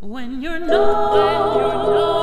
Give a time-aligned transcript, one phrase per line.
[0.00, 2.19] When you're known, when you're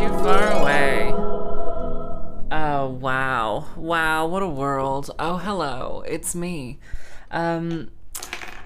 [0.00, 1.12] too far away.
[2.50, 3.66] Oh, wow.
[3.76, 5.10] Wow, what a world.
[5.18, 6.02] Oh, hello.
[6.06, 6.78] It's me.
[7.30, 7.90] Um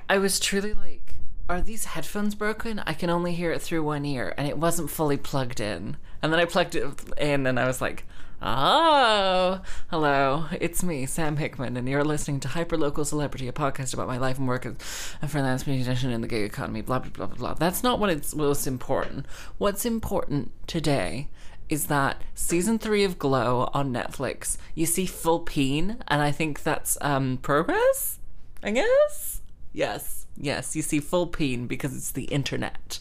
[0.09, 1.17] I was truly like,
[1.49, 2.79] are these headphones broken?
[2.87, 5.97] I can only hear it through one ear and it wasn't fully plugged in.
[6.23, 6.87] And then I plugged it
[7.19, 8.07] in and I was like,
[8.47, 10.45] Oh, hello.
[10.61, 14.37] It's me, Sam Hickman, and you're listening to Hyperlocal Celebrity, a podcast about my life
[14.37, 14.75] and work as
[15.23, 17.55] a freelance musician in the gig economy, blah, blah, blah, blah, blah.
[17.55, 19.25] That's not what it's what's important.
[19.57, 21.31] What's important today
[21.71, 26.65] is that season three of Glow on Netflix, you see full peen, and I think
[26.65, 28.19] that's um, progress,
[28.63, 29.41] I guess?
[29.73, 32.99] Yes, yes, you see full peen because it's the internet.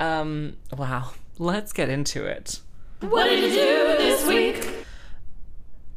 [0.00, 2.60] Um, wow, let's get into it.
[3.00, 4.67] What did you do this week?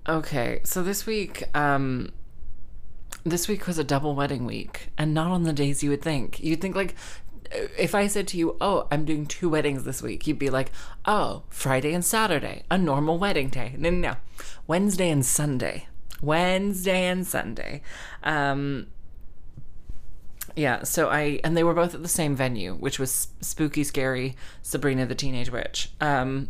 [0.09, 2.11] Okay, so this week, um,
[3.23, 6.39] this week was a double wedding week, and not on the days you would think.
[6.44, 6.95] You'd think like,
[7.77, 10.72] if I said to you, "Oh, I'm doing two weddings this week," you'd be like,
[11.05, 14.16] "Oh, Friday and Saturday, a normal wedding day." No, no, no,
[14.66, 15.88] Wednesday and Sunday,
[16.19, 17.83] Wednesday and Sunday.
[18.23, 18.88] Um,
[20.55, 24.35] yeah, so I and they were both at the same venue, which was spooky, scary
[24.63, 25.91] Sabrina the Teenage Witch.
[26.02, 26.49] Um,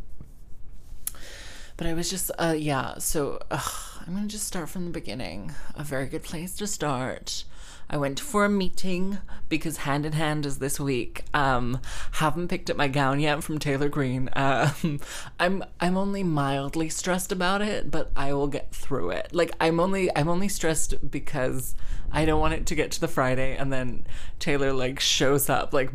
[1.82, 3.00] but I was just, uh, yeah.
[3.00, 5.52] So ugh, I'm gonna just start from the beginning.
[5.74, 7.44] A very good place to start.
[7.90, 9.18] I went for a meeting
[9.50, 11.24] because hand in hand is this week.
[11.34, 11.80] Um,
[12.12, 14.30] haven't picked up my gown yet from Taylor Green.
[14.36, 15.00] Um,
[15.40, 19.30] I'm I'm only mildly stressed about it, but I will get through it.
[19.34, 21.74] Like I'm only I'm only stressed because
[22.12, 24.06] I don't want it to get to the Friday and then
[24.40, 25.92] Taylor like shows up like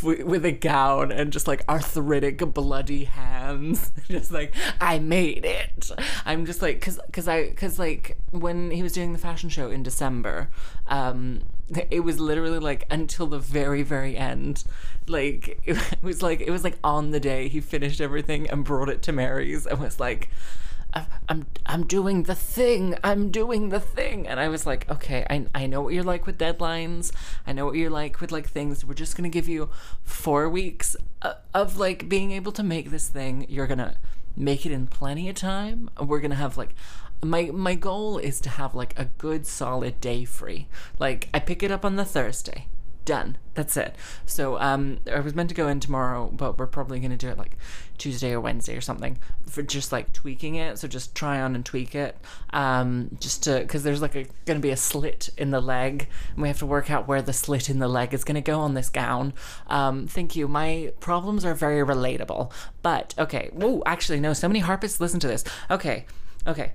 [0.00, 5.90] w- with a gown and just like arthritic bloody hands just like I made it.
[6.24, 9.70] I'm just like cuz cuz I cuz like when he was doing the fashion show
[9.70, 10.50] in December
[10.86, 11.40] um
[11.90, 14.62] it was literally like until the very very end
[15.08, 18.88] like it was like it was like on the day he finished everything and brought
[18.88, 20.28] it to Mary's and was like
[21.28, 22.96] I'm I'm doing the thing.
[23.02, 24.26] I'm doing the thing.
[24.26, 27.12] And I was like, okay, I I know what you're like with deadlines.
[27.46, 28.84] I know what you're like with like things.
[28.84, 29.70] We're just to give you
[30.04, 33.46] 4 weeks of, of like being able to make this thing.
[33.48, 33.96] You're to
[34.36, 35.90] make it in plenty of time.
[36.00, 36.74] We're to have like
[37.22, 40.68] my my goal is to have like a good solid day free.
[40.98, 42.66] Like I pick it up on the Thursday
[43.06, 43.38] done.
[43.54, 43.96] That's it.
[44.26, 47.28] So um, I was meant to go in tomorrow, but we're probably going to do
[47.30, 47.56] it like
[47.96, 49.18] Tuesday or Wednesday or something
[49.48, 50.78] for just like tweaking it.
[50.78, 52.18] So just try on and tweak it,
[52.50, 56.08] um, just to because there's like a going to be a slit in the leg,
[56.34, 58.42] and we have to work out where the slit in the leg is going to
[58.42, 59.32] go on this gown.
[59.68, 60.46] Um, thank you.
[60.46, 62.52] My problems are very relatable,
[62.82, 63.48] but okay.
[63.54, 64.34] Whoa, actually no.
[64.34, 65.44] So many harpists listen to this.
[65.70, 66.04] Okay,
[66.46, 66.72] okay.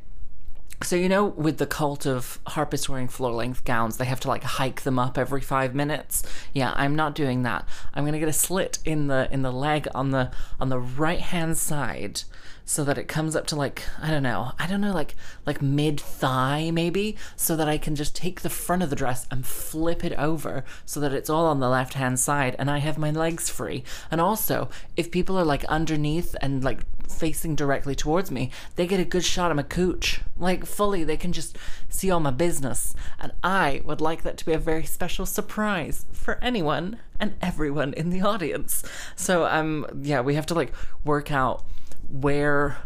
[0.84, 4.44] So you know, with the cult of harpists wearing floor-length gowns, they have to like
[4.44, 6.24] hike them up every five minutes.
[6.54, 7.68] Yeah, I'm not doing that.
[7.94, 11.22] I'm gonna get a slit in the in the leg on the on the right
[11.22, 12.24] hand side,
[12.66, 15.62] so that it comes up to like I don't know, I don't know, like like
[15.62, 19.46] mid thigh maybe, so that I can just take the front of the dress and
[19.46, 22.98] flip it over so that it's all on the left hand side, and I have
[22.98, 23.84] my legs free.
[24.10, 29.00] And also, if people are like underneath and like facing directly towards me, they get
[29.00, 30.22] a good shot of my cooch.
[30.38, 31.58] Like fully, they can just
[31.90, 32.96] see all my business.
[33.20, 37.94] And I would like that to be a very special surprise for anyone and everyone
[37.94, 38.84] in the audience.
[39.16, 40.74] So um yeah, we have to like
[41.04, 41.64] work out
[42.12, 42.78] where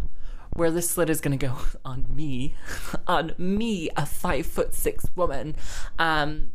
[0.54, 2.56] where this slit is gonna go on me,
[3.08, 5.56] on me, a five foot six woman.
[6.00, 6.52] Um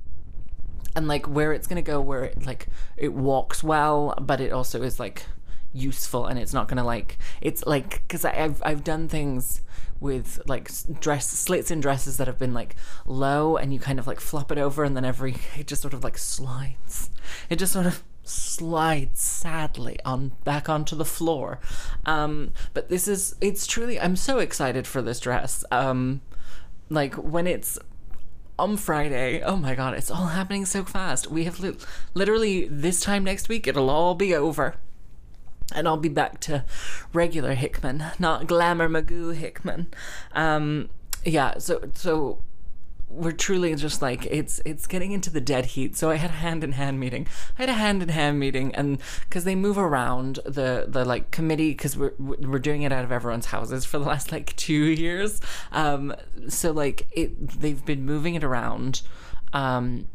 [0.97, 4.83] and like where it's gonna go where it like it walks well, but it also
[4.83, 5.27] is like
[5.73, 9.63] useful and it's not gonna like it's like because I've I've done things
[10.01, 12.75] with like dress slits in dresses that have been like
[13.07, 15.95] low and you kind of like flop it over and then every it just sort
[15.95, 17.11] of like slides
[17.49, 21.59] it just sort of slides sadly on back onto the floor
[22.07, 26.21] um but this is it's truly i'm so excited for this dress um
[26.89, 27.79] like when it's
[28.59, 29.43] on Friday.
[29.43, 31.31] Oh my god, it's all happening so fast.
[31.31, 31.79] We have li-
[32.13, 34.75] literally this time next week, it'll all be over
[35.75, 36.65] and I'll be back to
[37.13, 39.89] regular Hickman, not glamour Magoo Hickman.
[40.33, 40.91] Um,
[41.25, 42.43] yeah, so so
[43.11, 45.97] we're truly just like it's it's getting into the dead heat.
[45.97, 47.27] So I had a hand in hand meeting.
[47.59, 51.31] I had a hand in hand meeting, and because they move around the the like
[51.31, 54.73] committee because we're we're doing it out of everyone's houses for the last like two
[54.73, 55.41] years.
[55.73, 56.15] Um,
[56.49, 59.03] so like it they've been moving it around.
[59.53, 60.07] Um,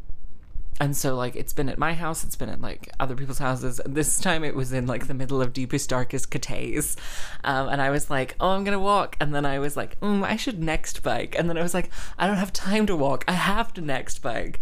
[0.80, 3.80] and so like it's been at my house it's been at like other people's houses.
[3.86, 6.96] This time it was in like the middle of deepest darkest Cathays.
[7.44, 9.16] Um, and i was like oh i'm gonna walk.
[9.20, 11.34] And then i was like mm, i should Nextbike.
[11.38, 13.24] And then i was like i don't have time to walk.
[13.26, 14.56] I have to Nextbike.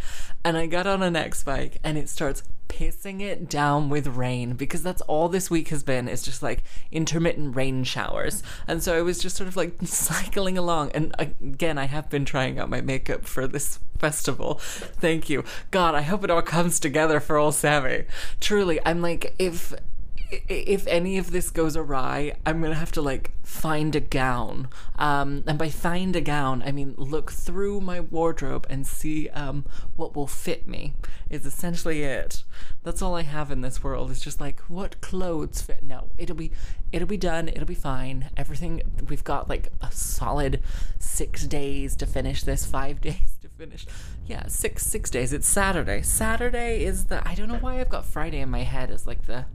[0.44, 4.82] And i got on a Nextbike and it starts pissing it down with rain because
[4.82, 8.43] that's all this week has been is just like intermittent rain showers.
[8.66, 10.93] And so i was just sort of like cycling along.
[10.93, 14.55] And again i have been trying out my makeup for this festival.
[14.61, 15.44] Thank you.
[15.70, 18.05] God i hope it all comes together for old sammy.
[18.40, 19.72] Truly i'm like if
[20.48, 24.69] if any of this goes awry, I'm gonna have to like find a gown.
[24.96, 29.64] Um, and by find a gown, I mean look through my wardrobe and see um,
[29.96, 30.94] what will fit me.
[31.31, 32.44] Is essentially it.
[32.82, 34.10] That's all I have in this world.
[34.10, 35.82] Is just like what clothes fit.
[35.82, 36.52] No, it'll be
[36.92, 37.48] it'll be done.
[37.48, 38.30] It'll be fine.
[38.37, 40.60] Everything we've got like a solid
[40.98, 42.64] six days to finish this.
[42.64, 43.87] Five days to finish.
[44.26, 45.32] Yeah, six six days.
[45.32, 46.02] It's Saturday.
[46.02, 47.26] Saturday is the.
[47.28, 49.46] I don't know why I've got Friday in my head as like the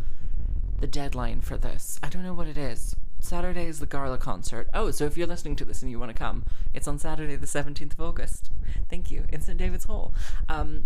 [0.80, 2.00] the deadline for this.
[2.02, 2.96] I don't know what it is.
[3.20, 4.70] Saturday is the Gala concert.
[4.74, 7.36] Oh, so if you're listening to this and you want to come, it's on Saturday,
[7.36, 8.50] the 17th of August.
[8.90, 9.26] Thank you.
[9.30, 9.58] In St.
[9.58, 10.14] David's Hall.
[10.48, 10.86] Um,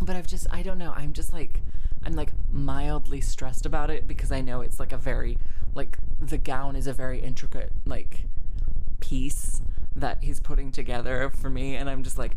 [0.00, 0.92] but I've just, I don't know.
[0.96, 1.60] I'm just like,
[2.04, 5.38] I'm like mildly stressed about it because I know it's like a very,
[5.74, 8.24] like, the gown is a very intricate, like,
[9.00, 9.60] piece
[9.94, 11.76] that he's putting together for me.
[11.76, 12.36] And I'm just like,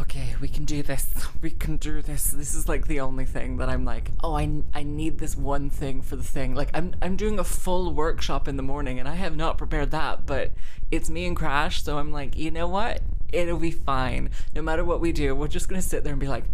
[0.00, 1.06] okay, we can do this.
[1.42, 2.26] We can do this.
[2.26, 5.70] This is like the only thing that I'm like, oh, I, I need this one
[5.70, 6.54] thing for the thing.
[6.54, 9.90] Like I'm I'm doing a full workshop in the morning and I have not prepared
[9.92, 10.52] that, but
[10.90, 13.00] it's me and Crash, so I'm like, you know what?
[13.32, 14.28] It'll be fine.
[14.54, 16.44] No matter what we do, we're just gonna sit there and be like,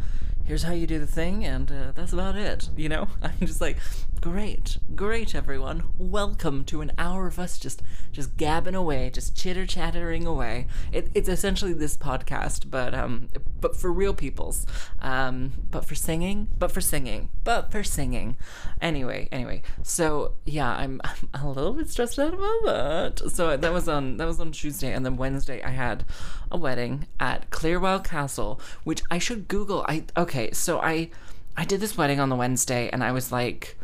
[0.46, 2.70] here's how you do the thing, and uh, that's about it.
[2.76, 3.78] You know, I'm just like,
[4.20, 5.82] great, great, everyone.
[5.98, 7.82] Welcome to an hour of us just
[8.12, 10.68] just gabbing away, just chitter chattering away.
[10.92, 13.28] It, it's essentially this podcast, but um,
[13.60, 14.66] but for real peoples,
[15.00, 18.36] um, but for singing, but for singing, but for singing.
[18.80, 21.00] Anyway, anyway, so yeah, I'm,
[21.34, 23.30] I'm a little bit stressed out about that.
[23.30, 26.04] So that was on that was on Tuesday, and then Wednesday I had
[26.50, 29.84] a wedding at Clearwell Castle, which I should Google.
[29.88, 31.10] I okay, so I
[31.56, 33.76] I did this wedding on the Wednesday, and I was like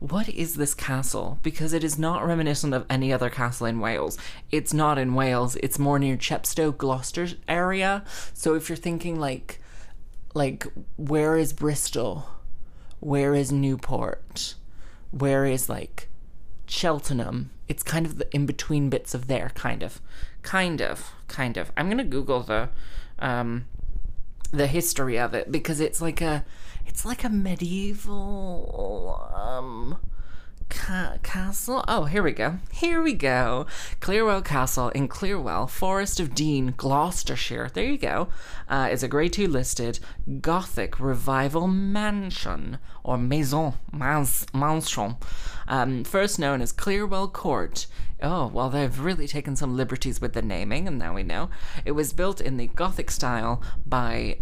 [0.00, 1.38] what is this castle?
[1.42, 4.16] Because it is not reminiscent of any other castle in Wales.
[4.50, 5.56] It's not in Wales.
[5.56, 8.02] It's more near Chepstow, Gloucester area.
[8.32, 9.60] So if you're thinking like,
[10.32, 12.26] like where is Bristol?
[13.00, 14.54] Where is Newport?
[15.10, 16.08] Where is like
[16.70, 17.50] Cheltenham?
[17.68, 20.00] It's kind of the in between bits of there, kind of,
[20.42, 21.72] kind of, kind of.
[21.76, 22.68] I'm gonna Google the,
[23.18, 23.66] um,
[24.52, 26.44] the history of it because it's like a
[26.86, 29.98] it's like a medieval um
[30.70, 31.84] ca- castle.
[31.86, 32.58] Oh, here we go.
[32.72, 33.66] Here we go.
[34.00, 37.70] Clearwell Castle in Clearwell, Forest of Dean, Gloucestershire.
[37.74, 38.28] There you go.
[38.68, 39.98] Uh, is a Grade 2 listed
[40.40, 45.16] Gothic Revival Mansion or Maison, Mans, Mansion.
[45.68, 47.86] Um, first known as Clearwell Court.
[48.22, 51.50] Oh, well, they've really taken some liberties with the naming, and now we know.
[51.84, 54.38] It was built in the Gothic style by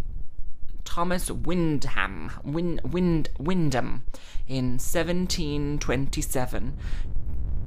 [0.88, 4.04] Thomas Wyndham, Win, Wind, Wyndham
[4.46, 6.78] in 1727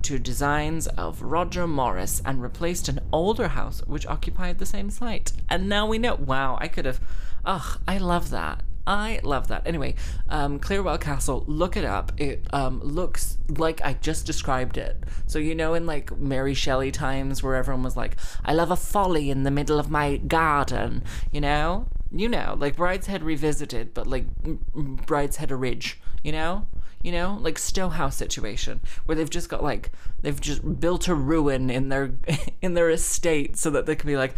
[0.02, 5.34] to designs of Roger Morris and replaced an older house which occupied the same site.
[5.48, 6.16] And now we know.
[6.16, 7.00] Wow, I could have.
[7.46, 8.64] Ugh, I love that.
[8.88, 9.68] I love that.
[9.68, 9.94] Anyway,
[10.28, 12.14] um, Clearwell Castle, look it up.
[12.18, 14.98] It um, looks like I just described it.
[15.28, 18.76] So, you know, in like Mary Shelley times where everyone was like, I love a
[18.76, 21.86] folly in the middle of my garden, you know?
[22.14, 26.68] You know, like Brideshead Revisited, but like Brideshead Ridge, you know?
[27.02, 29.92] You know, like Stowe House situation where they've just got like
[30.22, 32.14] they've just built a ruin in their
[32.62, 34.36] in their estate so that they can be like,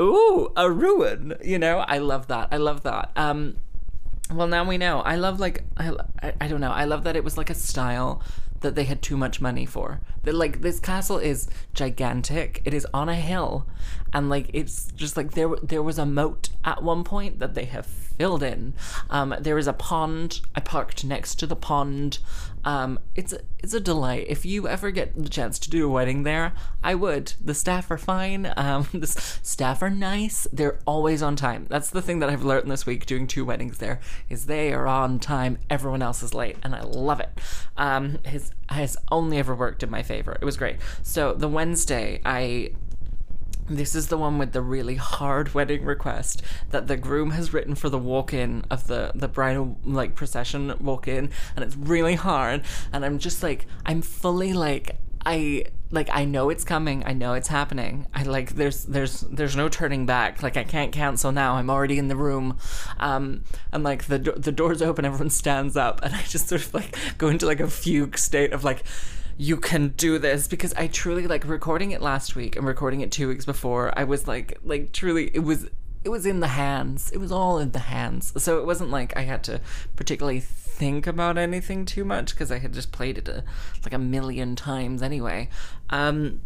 [0.00, 2.48] "Ooh, a ruin." You know, I love that.
[2.52, 3.10] I love that.
[3.16, 3.56] Um
[4.32, 5.00] well, now we know.
[5.00, 5.92] I love like I,
[6.40, 6.72] I don't know.
[6.72, 8.22] I love that it was like a style
[8.60, 10.00] that they had too much money for.
[10.24, 12.62] That like this castle is gigantic.
[12.64, 13.66] It is on a hill,
[14.12, 17.64] and like it's just like there there was a moat at one point that they
[17.66, 18.74] have filled in.
[19.10, 20.40] Um, there is a pond.
[20.54, 22.18] I parked next to the pond.
[22.66, 24.26] Um, it's a, it's a delight.
[24.28, 27.32] If you ever get the chance to do a wedding there, I would.
[27.42, 28.52] The staff are fine.
[28.56, 30.48] Um, the staff are nice.
[30.52, 31.66] They're always on time.
[31.70, 34.88] That's the thing that I've learned this week doing two weddings there is they are
[34.88, 35.58] on time.
[35.70, 37.30] Everyone else is late, and I love it.
[37.76, 40.36] Um, his has only ever worked in my favor.
[40.40, 40.78] It was great.
[41.04, 42.72] So the Wednesday, I
[43.68, 47.74] This is the one with the really hard wedding request that the groom has written
[47.74, 52.62] for the walk-in of the the bridal like procession walk-in, and it's really hard.
[52.92, 57.04] And I'm just like, I'm fully like, I like I know it's coming.
[57.06, 58.06] I know it's happening.
[58.14, 60.42] I like there's there's there's no turning back.
[60.42, 61.54] Like I can't cancel now.
[61.54, 62.58] I'm already in the room.
[62.98, 66.74] Um and like the the doors open, everyone stands up and I just sort of
[66.74, 68.84] like go into like a fugue state of like
[69.38, 73.12] you can do this because I truly like recording it last week and recording it
[73.12, 73.92] 2 weeks before.
[73.98, 75.68] I was like like truly it was
[76.04, 77.10] it was in the hands.
[77.10, 78.32] It was all in the hands.
[78.42, 79.60] So it wasn't like I had to
[79.96, 83.42] particularly think about anything too much because I had just played it a,
[83.82, 85.48] like a million times anyway.
[85.90, 86.40] Um,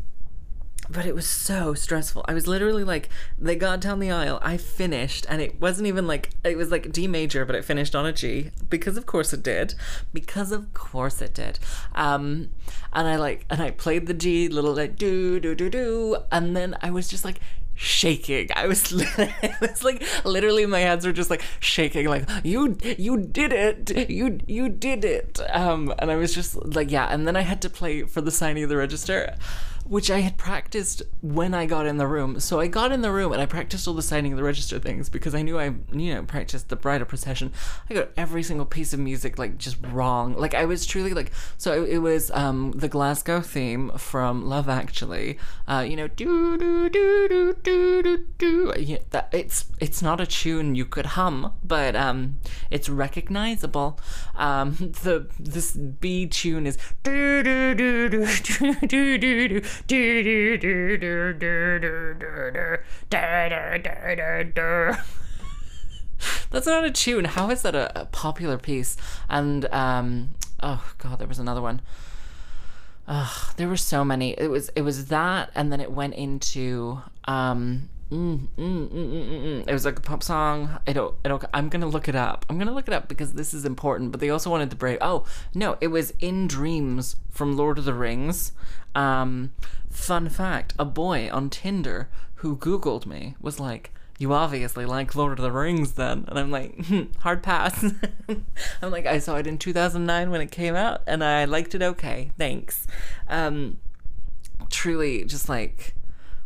[0.90, 2.24] but it was so stressful.
[2.26, 6.06] I was literally like, they got down the aisle, I finished, and it wasn't even
[6.06, 9.32] like, it was like D major, but it finished on a G, because of course
[9.32, 9.74] it did.
[10.12, 11.58] Because of course it did.
[11.94, 12.50] Um,
[12.92, 16.56] and I like, and I played the G, little like, do, do, do, do, and
[16.56, 17.40] then I was just like,
[17.76, 18.48] shaking.
[18.54, 22.08] I was, it was like literally my hands were just like shaking.
[22.08, 24.10] Like you, you did it.
[24.10, 25.40] You, you did it.
[25.50, 27.06] Um, and I was just like, yeah.
[27.06, 29.34] And then I had to play for the signing of the register,
[29.90, 32.38] which I had practiced when I got in the room.
[32.38, 34.78] So I got in the room and I practiced all the signing of the register
[34.78, 37.52] things because I knew I, you know, practiced the bridal procession.
[37.90, 40.36] I got every single piece of music like just wrong.
[40.36, 44.68] Like I was truly like, so it, it was um the Glasgow theme from Love
[44.68, 45.38] Actually.
[45.66, 48.98] Uh, you know, do do do do do do do.
[49.10, 52.36] That it's it's not a tune you could hum, but um,
[52.70, 53.98] it's recognizable.
[54.36, 58.26] Um, the this B tune is do do do do
[58.86, 59.62] do do do
[66.50, 67.24] That's not a tune.
[67.24, 68.96] How is that a, a popular piece?
[69.28, 70.30] And um,
[70.62, 71.80] oh god, there was another one.
[73.56, 74.32] There were so many.
[74.38, 77.88] It was it was that, and then it went into um.
[78.10, 79.68] Mm, mm, mm, mm, mm, mm.
[79.68, 80.80] It was like a pop song.
[80.84, 81.14] I don't.
[81.24, 81.44] I don't.
[81.54, 82.44] I'm gonna look it up.
[82.48, 84.10] I'm gonna look it up because this is important.
[84.10, 84.98] But they also wanted to break.
[85.00, 85.24] Oh
[85.54, 85.76] no!
[85.80, 88.50] It was in dreams from Lord of the Rings.
[88.96, 89.52] Um,
[89.90, 95.38] fun fact: a boy on Tinder who Googled me was like, "You obviously like Lord
[95.38, 97.84] of the Rings, then." And I'm like, hmm, "Hard pass."
[98.82, 101.82] I'm like, I saw it in 2009 when it came out, and I liked it.
[101.82, 102.88] Okay, thanks.
[103.28, 103.78] Um,
[104.68, 105.94] truly, just like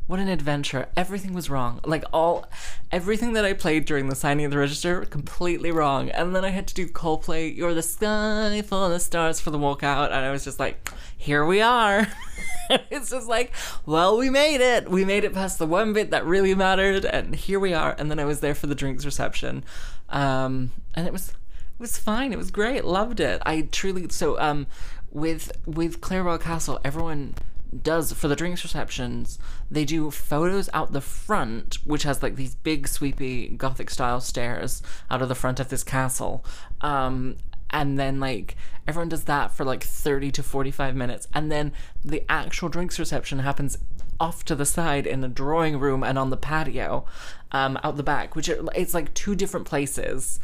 [0.07, 0.89] what an adventure.
[0.97, 1.81] Everything was wrong.
[1.85, 2.47] Like all
[2.93, 6.11] everything that I played during the signing of the register, completely wrong.
[6.11, 9.59] And then I had to do Coldplay, You're the Sky Full of Stars for the
[9.59, 10.07] walkout.
[10.07, 12.07] And I was just like, here we are.
[12.91, 13.53] it's just like,
[13.87, 14.91] well, we made it.
[14.91, 17.95] We made it past the one bit that really mattered, and here we are.
[17.99, 19.65] And then I was there for the drinks reception.
[20.11, 22.33] Um, and it was it was fine.
[22.33, 22.85] It was great.
[22.85, 23.43] Loved it.
[23.45, 24.67] I truly so um
[25.11, 27.35] with with Clearwell Castle, everyone
[27.83, 29.39] does for the drinks receptions
[29.71, 34.83] they do photos out the front which has like these big sweepy gothic style stairs
[35.11, 36.45] out of the front of this castle.
[36.81, 37.37] Um
[37.71, 41.27] and then like everyone does that for like 30 to 45 minutes.
[41.35, 41.73] And then
[42.05, 43.79] the actual drinks reception happens
[44.21, 47.05] off to the side in the drawing room and on the patio
[47.53, 50.39] um, out the back which are, it's like two different places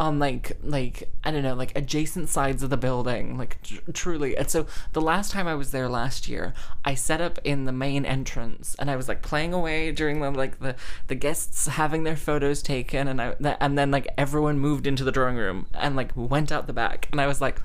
[0.00, 4.34] on like like I don't know like adjacent sides of the building like tr- truly
[4.34, 6.54] and so the last time I was there last year
[6.86, 10.30] I set up in the main entrance and I was like playing away during the
[10.30, 10.74] like the
[11.08, 15.12] the guests having their photos taken and I and then like everyone moved into the
[15.12, 17.60] drawing room and like went out the back and I was like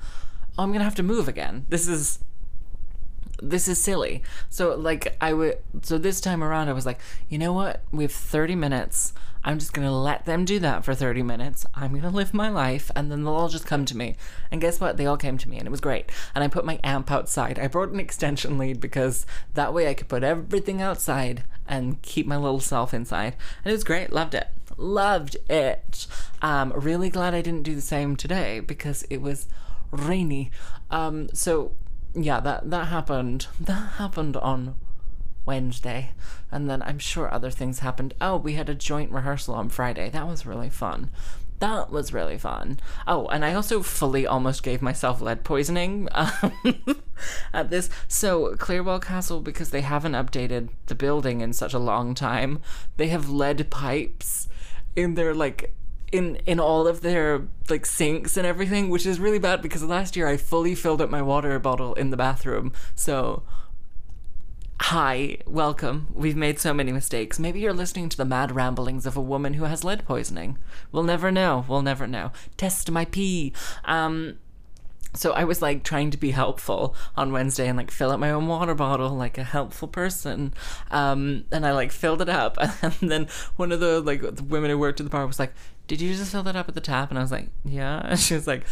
[0.58, 2.18] oh, I'm gonna have to move again this is
[3.42, 4.22] this is silly.
[4.48, 7.82] So like I would so this time around I was like, you know what?
[7.92, 9.12] We have 30 minutes.
[9.46, 11.64] I'm just to let them do that for 30 minutes.
[11.72, 14.16] I'm to live my life and then they'll all just come to me.
[14.50, 14.96] And guess what?
[14.96, 16.10] They all came to me and it was great.
[16.34, 17.56] And I put my amp outside.
[17.56, 19.24] I brought an extension lead because
[19.54, 23.36] that way I could put everything outside and keep my little self inside.
[23.64, 24.12] And it was great.
[24.12, 24.48] Loved it.
[24.76, 26.08] Loved it.
[26.42, 29.46] Um really glad I didn't do the same today because it was
[29.92, 30.50] rainy.
[30.90, 31.70] Um so
[32.14, 33.46] yeah, that that happened.
[33.60, 34.74] That happened on
[35.46, 36.10] Wednesday,
[36.50, 38.14] and then I'm sure other things happened.
[38.20, 40.10] Oh, we had a joint rehearsal on Friday.
[40.10, 41.10] That was really fun.
[41.58, 42.80] That was really fun.
[43.06, 46.52] Oh, and I also fully almost gave myself lead poisoning um,
[47.54, 47.88] at this.
[48.08, 52.60] So, Clearwell Castle, because they haven't updated the building in such a long time,
[52.98, 54.48] they have lead pipes
[54.94, 55.74] in their like
[56.12, 60.16] in in all of their like sinks and everything, which is really bad because last
[60.16, 62.72] year I fully filled up my water bottle in the bathroom.
[62.94, 63.42] So
[64.80, 66.08] Hi, welcome.
[66.14, 67.38] We've made so many mistakes.
[67.38, 70.58] Maybe you're listening to the mad ramblings of a woman who has lead poisoning.
[70.92, 71.64] We'll never know.
[71.66, 72.30] We'll never know.
[72.56, 73.52] Test my pee.
[73.84, 74.38] Um
[75.14, 78.30] so I was like trying to be helpful on Wednesday and like fill up my
[78.30, 80.52] own water bottle like a helpful person.
[80.90, 82.58] Um, and I like filled it up.
[82.82, 85.54] And then one of the like the women who worked at the bar was like,
[85.86, 87.08] Did you just fill that up at the tap?
[87.08, 88.00] And I was like, Yeah.
[88.04, 88.66] And she was like,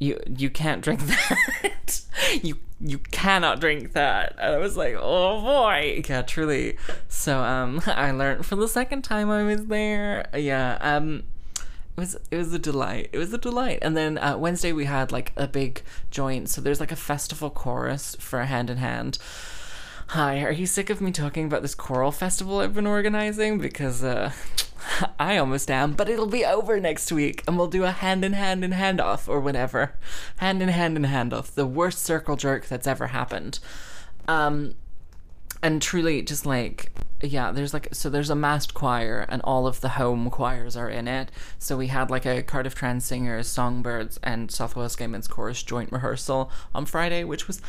[0.00, 2.00] You you can't drink that.
[2.42, 4.34] you you cannot drink that.
[4.38, 6.02] And I was like, Oh boy.
[6.08, 6.76] Yeah, truly.
[7.08, 10.28] So um I learned for the second time I was there.
[10.34, 10.78] Yeah.
[10.80, 11.24] Um
[11.56, 13.10] it was it was a delight.
[13.12, 13.78] It was a delight.
[13.82, 16.48] And then uh, Wednesday we had like a big joint.
[16.48, 19.18] So there's like a festival chorus for Hand in Hand.
[20.08, 23.58] Hi, are you sick of me talking about this choral festival I've been organizing?
[23.58, 24.32] Because uh,
[25.18, 28.32] I almost am, but it'll be over next week, and we'll do a hand in
[28.32, 29.94] hand in hand off or whatever,
[30.36, 31.54] hand in hand in hand off.
[31.54, 33.58] The worst circle jerk that's ever happened.
[34.28, 34.74] Um,
[35.62, 36.90] and truly just like
[37.22, 40.88] yeah there's like so there's a massed choir and all of the home choirs are
[40.88, 45.06] in it so we had like a cardiff trans singers songbirds and south wales gay
[45.06, 47.60] men's chorus joint rehearsal on friday which was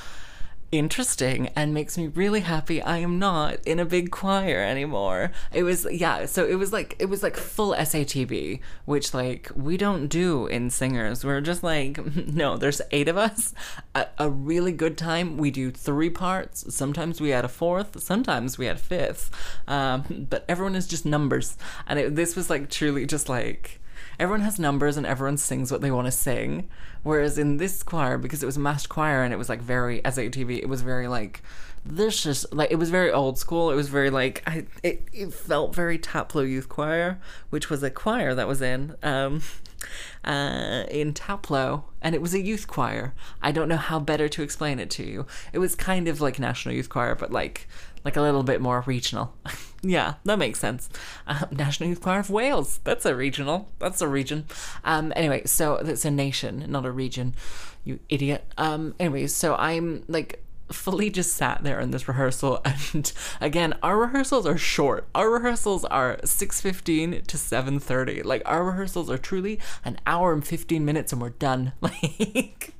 [0.71, 5.31] interesting and makes me really happy I am not in a big choir anymore.
[5.53, 9.77] It was yeah, so it was like it was like full SATB, which like we
[9.77, 11.25] don't do in singers.
[11.25, 13.53] We're just like no, there's 8 of us.
[13.95, 15.37] A, a really good time.
[15.37, 16.73] We do 3 parts.
[16.73, 19.29] Sometimes we add a fourth, sometimes we add a fifth.
[19.67, 21.57] Um, but everyone is just numbers.
[21.87, 23.80] And it, this was like truly just like
[24.21, 26.69] everyone has numbers and everyone sings what they want to sing.
[27.01, 29.99] Whereas in this choir, because it was a mass choir and it was like very
[30.01, 31.41] SATB, it was very like
[31.83, 33.71] this is like it was very old school.
[33.71, 37.89] It was very like I it, it felt very Taplow Youth Choir, which was a
[37.89, 39.41] choir that was in um
[40.23, 43.15] uh in Taplow and it was a youth choir.
[43.41, 45.25] I don't know how better to explain it to you.
[45.51, 47.67] It was kind of like National Youth Choir, but like
[48.03, 49.33] like a little bit more regional.
[49.81, 50.89] yeah, that makes sense.
[51.27, 52.79] Uh, National Youth Choir of Wales.
[52.83, 53.69] That's a regional.
[53.79, 54.45] That's a region.
[54.83, 57.35] Um, anyway, so that's a nation, not a region.
[57.83, 58.45] You idiot.
[58.57, 62.61] Um, anyway, so I'm like fully just sat there in this rehearsal
[62.93, 69.09] and again our rehearsals are short our rehearsals are 6.15 to 7.30 like our rehearsals
[69.09, 72.73] are truly an hour and 15 minutes and we're done like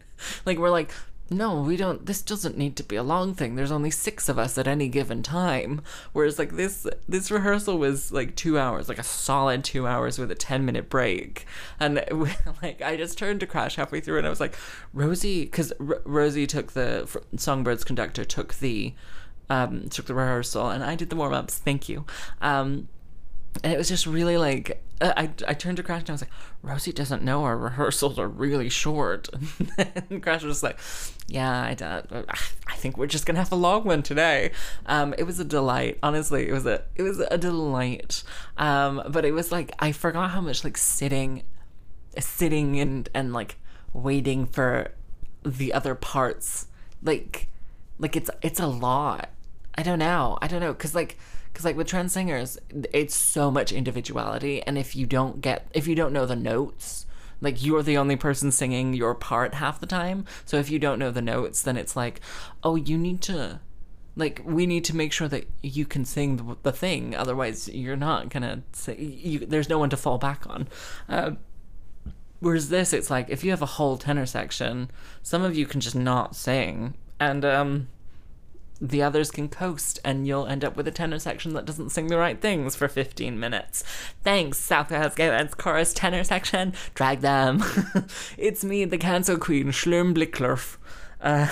[0.45, 0.91] like we're like
[1.31, 2.05] no, we don't.
[2.05, 3.55] This doesn't need to be a long thing.
[3.55, 5.81] There's only six of us at any given time.
[6.11, 10.29] Whereas like this, this rehearsal was like two hours, like a solid two hours with
[10.29, 11.45] a ten minute break.
[11.79, 12.03] And
[12.61, 14.57] like I just turned to Crash halfway through, and I was like,
[14.93, 18.93] Rosie, because R- Rosie took the Songbirds conductor took the
[19.49, 21.57] um took the rehearsal, and I did the warm ups.
[21.57, 22.05] Thank you.
[22.41, 22.89] Um,
[23.63, 26.31] and it was just really like I, I turned to Crash and I was like,
[26.61, 29.29] Rosie doesn't know our rehearsals are really short.
[30.09, 30.79] and Crash was like,
[31.27, 32.05] Yeah, I, don't,
[32.67, 34.51] I think we're just gonna have a long one today.
[34.85, 35.97] Um, it was a delight.
[36.03, 38.23] Honestly, it was a it was a delight.
[38.57, 41.43] Um, but it was like I forgot how much like sitting,
[42.19, 43.57] sitting and and like
[43.93, 44.91] waiting for
[45.43, 46.67] the other parts.
[47.01, 47.47] Like,
[47.97, 49.29] like it's it's a lot.
[49.75, 50.37] I don't know.
[50.41, 51.17] I don't know because like
[51.51, 52.57] because like with trans singers
[52.93, 57.05] it's so much individuality and if you don't get if you don't know the notes
[57.41, 60.25] like you're the only person singing your part half the time.
[60.45, 62.21] So if you don't know the notes then it's like
[62.63, 63.59] oh you need to
[64.15, 67.95] like we need to make sure that you can sing the, the thing otherwise you're
[67.95, 70.67] not gonna say you, there's no one to fall back on.
[71.09, 71.31] Uh,
[72.39, 74.89] whereas this it's like if you have a whole tenor section
[75.23, 76.93] some of you can just not sing.
[77.19, 77.87] And um
[78.81, 82.07] the others can coast and you'll end up with a tenor section that doesn't sing
[82.07, 83.83] the right things for 15 minutes.
[84.23, 86.73] Thanks, South Wales Gaelic Chorus tenor section.
[86.95, 87.63] Drag them.
[88.37, 90.77] it's me, the cancel queen, Schlurm Blicklerf.
[91.21, 91.47] Uh,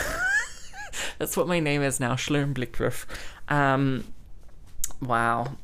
[1.19, 3.05] that's what my name is now, Schlurm Blicklerf.
[3.47, 4.05] Um,
[4.99, 5.57] wow.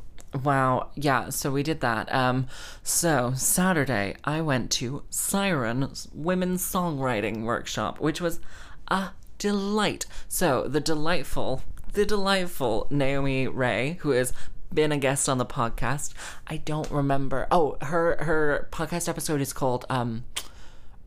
[0.44, 2.14] Wow, yeah, so we did that.
[2.14, 2.48] Um,
[2.84, 8.42] so Saturday, I went to Siren's Women's Songwriting Workshop, which was
[8.90, 10.06] a delight.
[10.28, 11.62] So the delightful,
[11.94, 14.34] the delightful Naomi Ray, who has
[14.74, 16.14] been a guest on the podcast.
[16.48, 17.48] I don't remember.
[17.52, 20.26] Oh, her her podcast episode is called um,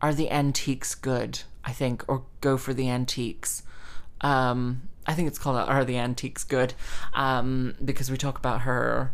[0.01, 3.63] "Are the Antiques Good?" I think, or "Go for the Antiques."
[4.21, 6.73] Um, I think it's called "Are the Antiques Good?"
[7.13, 9.13] Um, because we talk about her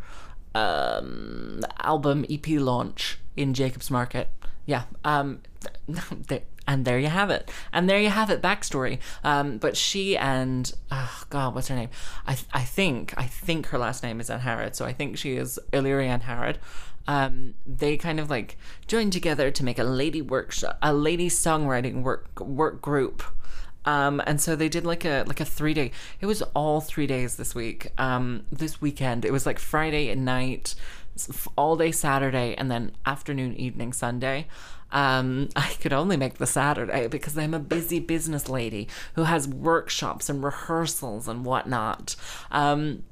[0.56, 4.30] um, album EP launch in Jacob's Market.
[4.65, 4.84] Yeah.
[5.04, 5.41] Um,
[6.67, 7.51] and there you have it.
[7.71, 8.41] And there you have it.
[8.41, 8.99] Backstory.
[9.23, 11.89] Um, but she and oh God, what's her name?
[12.28, 14.75] I I think I think her last name is Ann Harrod.
[14.75, 16.60] So I think she is Illyria Ann Harrod.
[17.08, 22.01] Um, they kind of like joined together to make a lady workshop, a lady songwriting
[22.01, 23.23] work work group.
[23.86, 25.91] Um, and so they did like a like a three day.
[26.19, 27.91] It was all three days this week.
[27.99, 30.73] Um, this weekend it was like Friday at night
[31.56, 34.47] all day Saturday and then afternoon, evening, Sunday.
[34.91, 39.47] Um, I could only make the Saturday because I'm a busy business lady who has
[39.47, 42.15] workshops and rehearsals and whatnot.
[42.51, 43.04] Um,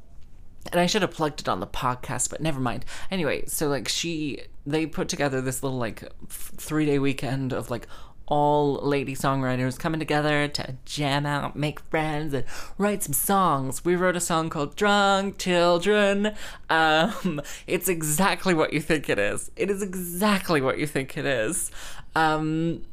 [0.71, 2.85] and I should have plugged it on the podcast, but never mind.
[3.11, 7.69] Anyway, so like she, they put together this little like f- three day weekend of
[7.69, 7.87] like
[8.25, 12.45] all lady songwriters coming together to jam out, make friends, and
[12.77, 13.83] write some songs.
[13.83, 16.33] We wrote a song called Drunk Children.
[16.69, 19.51] Um, it's exactly what you think it is.
[19.55, 21.71] It is exactly what you think it is.
[22.15, 22.83] Um,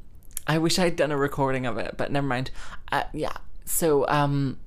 [0.47, 2.51] I wish I'd done a recording of it, but never mind.
[2.90, 3.37] Uh, yeah.
[3.64, 4.59] So, um,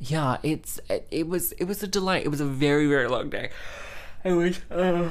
[0.00, 2.24] yeah, it's it, it was it was a delight.
[2.24, 3.50] It was a very very long day.
[4.24, 5.10] I wish uh,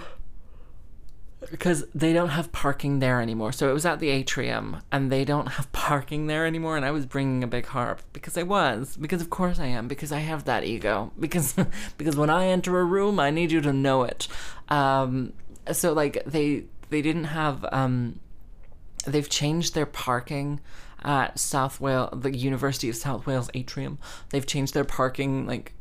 [1.51, 3.51] because they don't have parking there anymore.
[3.51, 6.77] So it was at the atrium, and they don't have parking there anymore.
[6.77, 9.87] And I was bringing a big harp because I was because of course I am
[9.87, 11.55] because I have that ego because
[11.97, 14.27] because when I enter a room, I need you to know it.
[14.69, 15.33] Um,
[15.71, 18.19] so like they they didn't have um
[19.05, 20.59] they've changed their parking
[21.03, 23.99] at South Wales, the University of South Wales atrium.
[24.29, 25.74] They've changed their parking like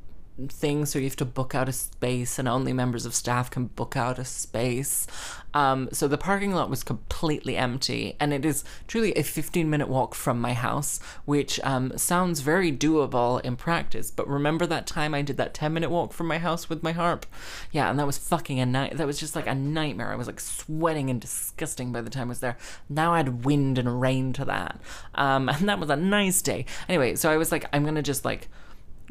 [0.49, 3.67] thing, so you have to book out a space, and only members of staff can
[3.67, 5.07] book out a space.
[5.53, 9.89] Um, so the parking lot was completely empty, and it is truly a 15 minute
[9.89, 14.11] walk from my house, which um, sounds very doable in practice.
[14.11, 16.93] But remember that time I did that 10 minute walk from my house with my
[16.93, 17.27] harp?
[17.71, 18.97] Yeah, and that was fucking a night.
[18.97, 20.13] That was just like a nightmare.
[20.13, 22.57] I was like sweating and disgusting by the time I was there.
[22.89, 24.81] Now I had wind and rain to that.
[25.15, 26.67] Um, and that was a nice day.
[26.89, 28.49] Anyway, so I was like, I'm gonna just like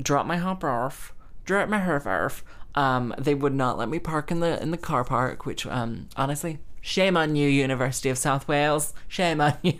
[0.02, 1.13] drop my hopper off,
[1.46, 2.44] drop my off.
[2.76, 6.10] Um, they would not let me park in the in the car park, which um,
[6.16, 8.94] honestly, shame on you, University of South Wales.
[9.08, 9.80] Shame on you.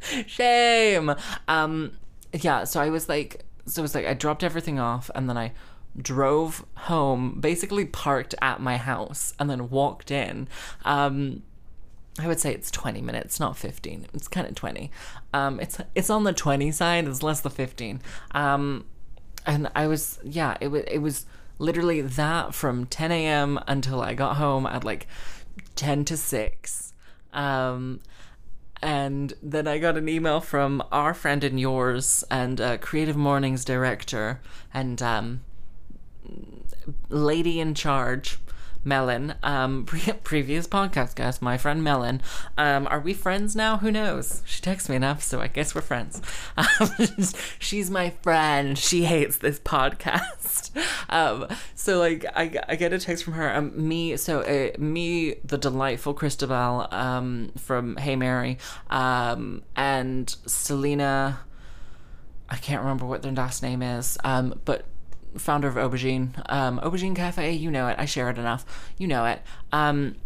[0.26, 1.14] shame.
[1.48, 1.92] Um,
[2.32, 2.64] yeah.
[2.64, 5.52] So I was like, so it was like I dropped everything off, and then I
[6.00, 10.48] drove home, basically parked at my house, and then walked in.
[10.84, 11.42] Um,
[12.18, 14.06] I would say it's 20 minutes, not 15.
[14.12, 14.90] It's kind of 20.
[15.32, 17.06] Um, it's it's on the 20 side.
[17.06, 18.02] It's less than 15.
[18.32, 18.84] Um,
[19.46, 21.26] and I was yeah, it was it was
[21.58, 23.58] literally that from 10 a.m.
[23.66, 25.06] until I got home at like
[25.76, 26.92] 10 to 6.
[27.32, 28.00] Um,
[28.82, 33.64] and then I got an email from our friend and yours and uh, Creative Mornings
[33.64, 34.40] director
[34.74, 35.42] and um,
[37.08, 38.38] lady in charge,
[38.84, 42.20] Melon, um, pre- previous podcast guest, my friend Melon.
[42.58, 43.78] Um, are we friends now?
[43.78, 44.42] Who knows?
[44.44, 46.20] She texts me enough, so I guess we're friends.
[46.56, 46.90] Um,
[47.58, 48.78] she's my friend.
[48.78, 50.70] She hates this podcast.
[51.08, 53.54] Um, so like, I, I get a text from her.
[53.54, 58.56] Um, me, so uh, me, the delightful Christabel, um, from Hey Mary,
[58.88, 61.40] um, and Selena.
[62.48, 64.86] I can't remember what their last name is, um, but
[65.36, 67.96] founder of Aubergine, um, Aubergine Cafe, you know it.
[67.98, 68.64] I share it enough.
[68.98, 69.42] You know it.
[69.72, 70.16] Um,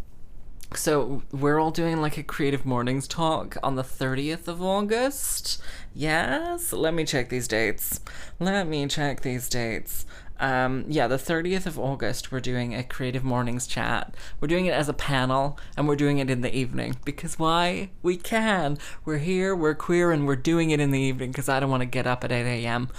[0.74, 5.62] so we're all doing like a creative mornings talk on the 30th of August.
[5.94, 8.00] Yes, let me check these dates.
[8.40, 10.06] Let me check these dates.
[10.38, 14.14] Um, yeah, the 30th of August, we're doing a creative mornings chat.
[14.40, 17.90] We're doing it as a panel and we're doing it in the evening because why?
[18.02, 18.78] We can.
[19.04, 21.82] We're here, we're queer, and we're doing it in the evening because I don't want
[21.82, 22.90] to get up at 8 a.m.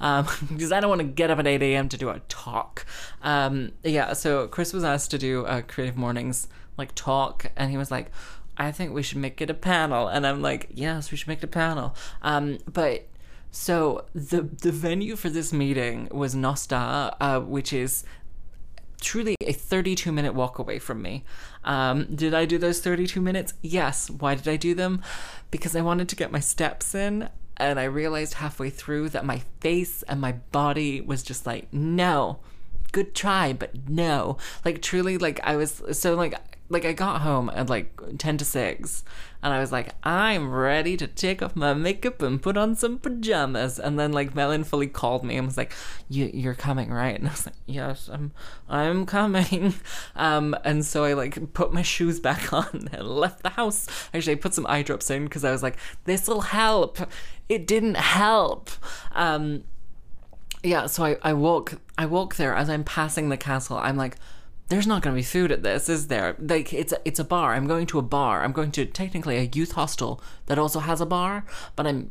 [0.00, 1.88] Um, because I don't want to get up at 8 a.m.
[1.88, 2.86] to do a talk.
[3.22, 7.76] Um, yeah, so Chris was asked to do a creative mornings like talk and he
[7.76, 8.10] was like,
[8.58, 10.08] I think we should make it a panel.
[10.08, 11.94] And I'm like, yes, we should make it a panel.
[12.22, 13.06] Um, but
[13.56, 18.04] so the the venue for this meeting was Nos Da, uh, which is
[19.00, 21.24] truly a 32 minute walk away from me.
[21.64, 23.54] Um, did I do those 32 minutes?
[23.62, 24.10] Yes.
[24.10, 25.02] Why did I do them?
[25.50, 27.30] Because I wanted to get my steps in.
[27.56, 32.40] And I realized halfway through that my face and my body was just like, no,
[32.92, 34.36] good try, but no.
[34.62, 36.34] Like, truly, like, I was so, like,
[36.68, 39.04] like I got home at like 10 to 6
[39.46, 42.98] and I was like I'm ready to take off my makeup and put on some
[42.98, 43.78] pajamas.
[43.78, 45.72] And then like Melon fully called me and was like
[46.08, 47.16] you you're coming right?
[47.16, 48.32] And I was like yes I'm
[48.68, 49.74] I'm coming.
[50.16, 53.86] Um and so I like put my shoes back on and left the house.
[54.12, 56.98] Actually I put some eye drops in because I was like this'll help.
[57.48, 58.68] It didn't help.
[59.12, 59.62] Um
[60.64, 63.76] yeah so I, I walk I walk there as I'm passing the castle.
[63.76, 64.16] I'm like
[64.68, 66.36] there's not going to be food at this, is there?
[66.38, 67.54] Like it's a, it's a bar.
[67.54, 68.42] I'm going to a bar.
[68.42, 71.44] I'm going to technically a youth hostel that also has a bar,
[71.76, 72.10] but I'm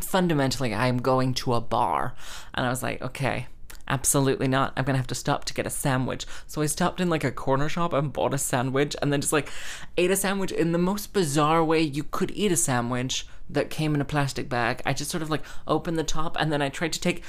[0.00, 2.14] fundamentally I'm going to a bar.
[2.54, 3.46] And I was like, okay,
[3.88, 4.72] absolutely not.
[4.76, 6.26] I'm going to have to stop to get a sandwich.
[6.46, 9.32] So I stopped in like a corner shop and bought a sandwich and then just
[9.32, 9.50] like
[9.96, 13.94] ate a sandwich in the most bizarre way you could eat a sandwich that came
[13.94, 14.82] in a plastic bag.
[14.84, 17.22] I just sort of like opened the top and then I tried to take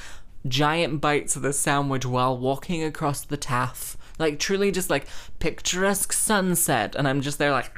[0.46, 5.06] giant bites of the sandwich while walking across the taff like truly just like
[5.38, 7.72] picturesque sunset, and I'm just there like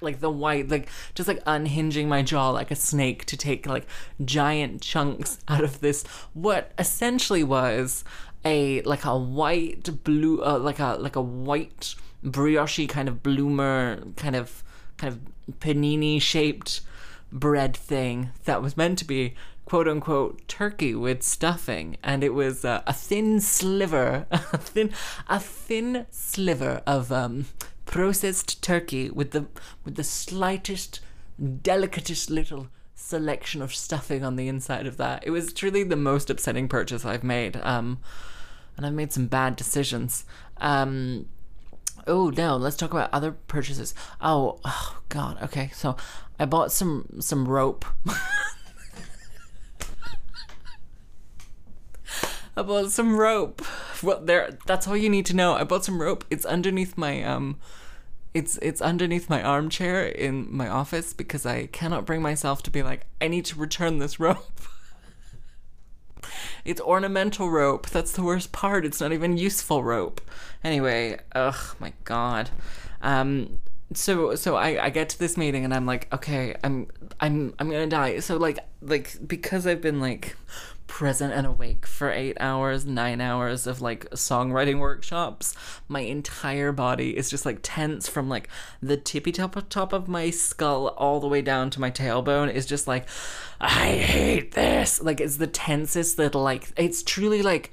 [0.00, 3.86] like the white, like just like unhinging my jaw like a snake to take like
[4.24, 6.04] giant chunks out of this
[6.34, 8.04] what essentially was
[8.44, 14.02] a like a white blue uh, like a like a white brioche kind of bloomer
[14.16, 14.62] kind of
[14.96, 16.80] kind of panini shaped
[17.32, 19.34] bread thing that was meant to be
[19.70, 24.90] quote unquote turkey with stuffing and it was uh, a thin sliver a thin
[25.28, 27.46] a thin sliver of um
[27.86, 29.46] processed turkey with the
[29.84, 30.98] with the slightest
[31.40, 36.30] delicatest little selection of stuffing on the inside of that it was truly the most
[36.30, 38.00] upsetting purchase i've made um
[38.76, 40.24] and i've made some bad decisions
[40.56, 41.26] um
[42.06, 43.94] Oh no, let's talk about other purchases.
[44.22, 45.36] Oh, oh god.
[45.42, 45.96] Okay, so
[46.38, 47.84] I bought some some rope.
[52.60, 53.64] I bought some rope.
[54.02, 54.58] Well, there.
[54.66, 55.54] That's all you need to know.
[55.54, 56.26] I bought some rope.
[56.28, 57.56] It's underneath my um.
[58.34, 62.82] It's it's underneath my armchair in my office because I cannot bring myself to be
[62.82, 64.60] like I need to return this rope.
[66.62, 67.88] It's ornamental rope.
[67.88, 68.84] That's the worst part.
[68.84, 70.20] It's not even useful rope.
[70.62, 72.50] Anyway, ugh, my god.
[73.00, 73.60] Um,
[73.94, 77.70] so so I, I get to this meeting and I'm like, okay, I'm I'm I'm
[77.70, 78.20] gonna die.
[78.20, 80.36] So like like because I've been like
[80.90, 85.54] present and awake for eight hours, nine hours of like songwriting workshops,
[85.86, 88.48] my entire body is just like tense from like
[88.82, 92.52] the tippy top of top of my skull all the way down to my tailbone
[92.52, 93.06] is just like
[93.60, 95.00] I hate this.
[95.00, 97.72] Like it's the tensest little like it's truly like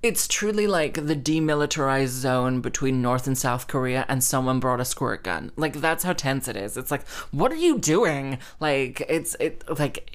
[0.00, 4.84] it's truly like the demilitarized zone between North and South Korea, and someone brought a
[4.84, 5.50] squirt gun.
[5.56, 6.76] Like that's how tense it is.
[6.76, 8.38] It's like, what are you doing?
[8.60, 10.08] Like it's it like,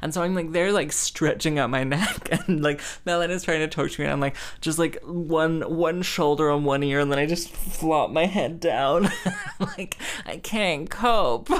[0.00, 3.60] and so I'm like they're like stretching out my neck, and like Melon is trying
[3.60, 7.12] to touch me, and I'm like just like one one shoulder on one ear, and
[7.12, 9.10] then I just flop my head down.
[9.60, 11.50] like I can't cope.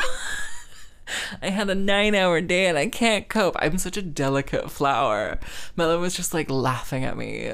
[1.42, 3.56] I had a nine hour day and I can't cope.
[3.58, 5.38] I'm such a delicate flower.
[5.76, 7.52] Melon was just like laughing at me.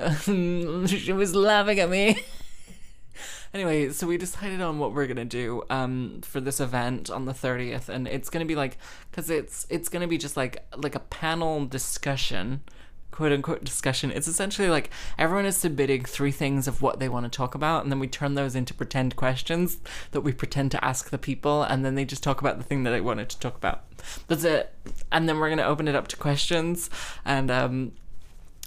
[0.87, 2.23] she was laughing at me.
[3.55, 7.33] anyway, so we decided on what we're gonna do um, for this event on the
[7.33, 8.79] 30th, and it's gonna be like,
[9.13, 12.63] cause it's it's gonna be just like like a panel discussion
[13.11, 14.11] quote unquote discussion.
[14.11, 17.83] It's essentially like everyone is submitting three things of what they want to talk about,
[17.83, 19.79] and then we turn those into pretend questions
[20.13, 22.85] that we pretend to ask the people, and then they just talk about the thing
[22.85, 23.85] that they wanted to talk about.
[24.29, 24.75] That's it.
[25.13, 26.91] And then we're gonna open it up to questions,
[27.25, 27.93] and um,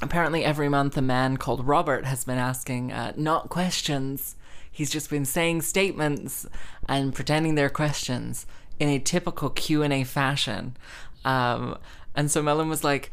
[0.01, 4.36] apparently every month a man called Robert has been asking uh, not questions.
[4.71, 6.47] He's just been saying statements
[6.89, 8.45] and pretending they're questions
[8.79, 10.75] in a typical Q and A fashion.
[11.23, 11.77] Um,
[12.15, 13.12] and so Melon was like,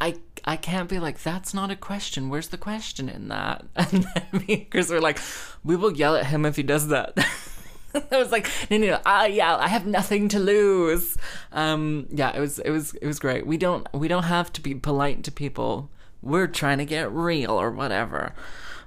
[0.00, 0.16] I
[0.48, 2.30] I can't be like, that's not a question.
[2.30, 3.66] Where's the question in that?
[3.76, 5.18] And then me and Chris were like,
[5.62, 7.18] we will yell at him if he does that.
[8.10, 11.18] I was like, no, no, no, ah, yeah, I have nothing to lose.
[11.52, 13.46] Um, yeah, it was, it was, it was great.
[13.46, 15.90] We don't, we don't have to be polite to people.
[16.22, 18.32] We're trying to get real or whatever.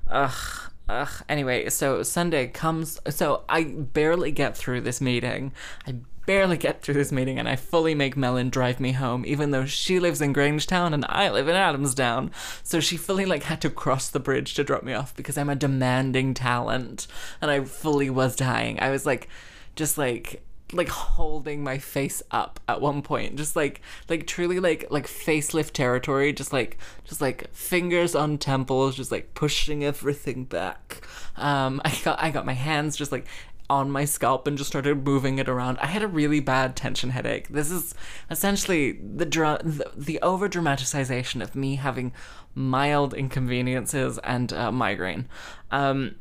[0.07, 1.11] Ugh, ugh.
[1.29, 2.99] Anyway, so Sunday comes.
[3.09, 5.51] So I barely get through this meeting.
[5.87, 9.51] I barely get through this meeting and I fully make Melon drive me home, even
[9.51, 12.31] though she lives in Grangetown and I live in Adamsdown.
[12.63, 15.49] So she fully like had to cross the bridge to drop me off because I'm
[15.49, 17.07] a demanding talent
[17.41, 18.79] and I fully was dying.
[18.79, 19.27] I was like
[19.75, 24.85] just like like holding my face up at one point just like like truly like
[24.89, 31.01] like facelift territory just like just like fingers on temples just like pushing everything back
[31.35, 33.25] um i got i got my hands just like
[33.71, 35.77] on my scalp and just started moving it around.
[35.79, 37.47] I had a really bad tension headache.
[37.47, 37.95] This is
[38.29, 42.11] essentially the the, the over dramatization of me having
[42.53, 45.29] mild inconveniences and uh, migraine.
[45.71, 46.15] Um,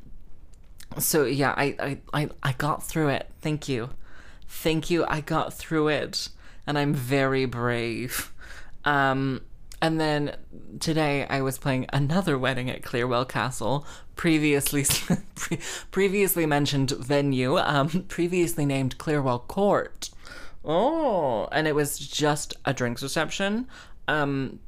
[0.97, 3.29] so yeah, I, I I I got through it.
[3.41, 3.91] Thank you,
[4.47, 5.05] thank you.
[5.09, 6.29] I got through it,
[6.69, 8.33] and I'm very brave.
[8.85, 9.41] Um,
[9.83, 10.37] and then
[10.79, 14.85] today I was playing another wedding at Clearwell Castle, previously
[15.35, 15.59] pre-
[15.91, 20.11] previously mentioned venue, um, previously named Clearwell Court.
[20.65, 23.67] Oh, and it was just a drinks reception.
[24.09, 24.59] Um,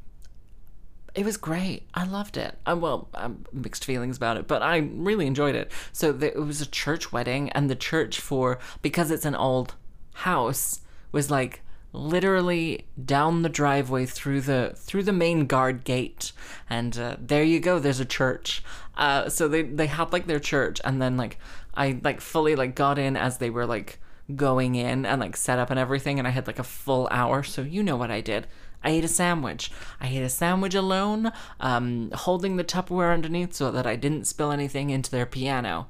[1.14, 1.86] it was great.
[1.92, 2.56] I loved it.
[2.64, 5.70] Uh, well, um, mixed feelings about it, but I really enjoyed it.
[5.92, 9.74] So the, it was a church wedding, and the church for because it's an old
[10.14, 16.32] house was like literally down the driveway through the through the main guard gate
[16.70, 18.62] and uh, there you go there's a church
[18.96, 21.38] uh, so they they had like their church and then like
[21.74, 23.98] i like fully like got in as they were like
[24.36, 26.18] going in and like set up and everything.
[26.18, 27.42] And I had like a full hour.
[27.42, 28.46] So you know what I did.
[28.84, 29.70] I ate a sandwich.
[30.00, 34.50] I ate a sandwich alone, um, holding the Tupperware underneath so that I didn't spill
[34.50, 35.88] anything into their piano.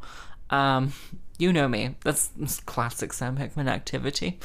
[0.50, 0.92] Um,
[1.38, 1.96] you know me.
[2.04, 2.30] That's,
[2.66, 4.38] classic Sam Hickman activity.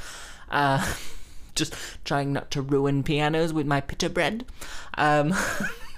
[0.50, 0.94] Uh,
[1.58, 4.46] just trying not to ruin pianos with my pita bread.
[4.98, 5.34] Um,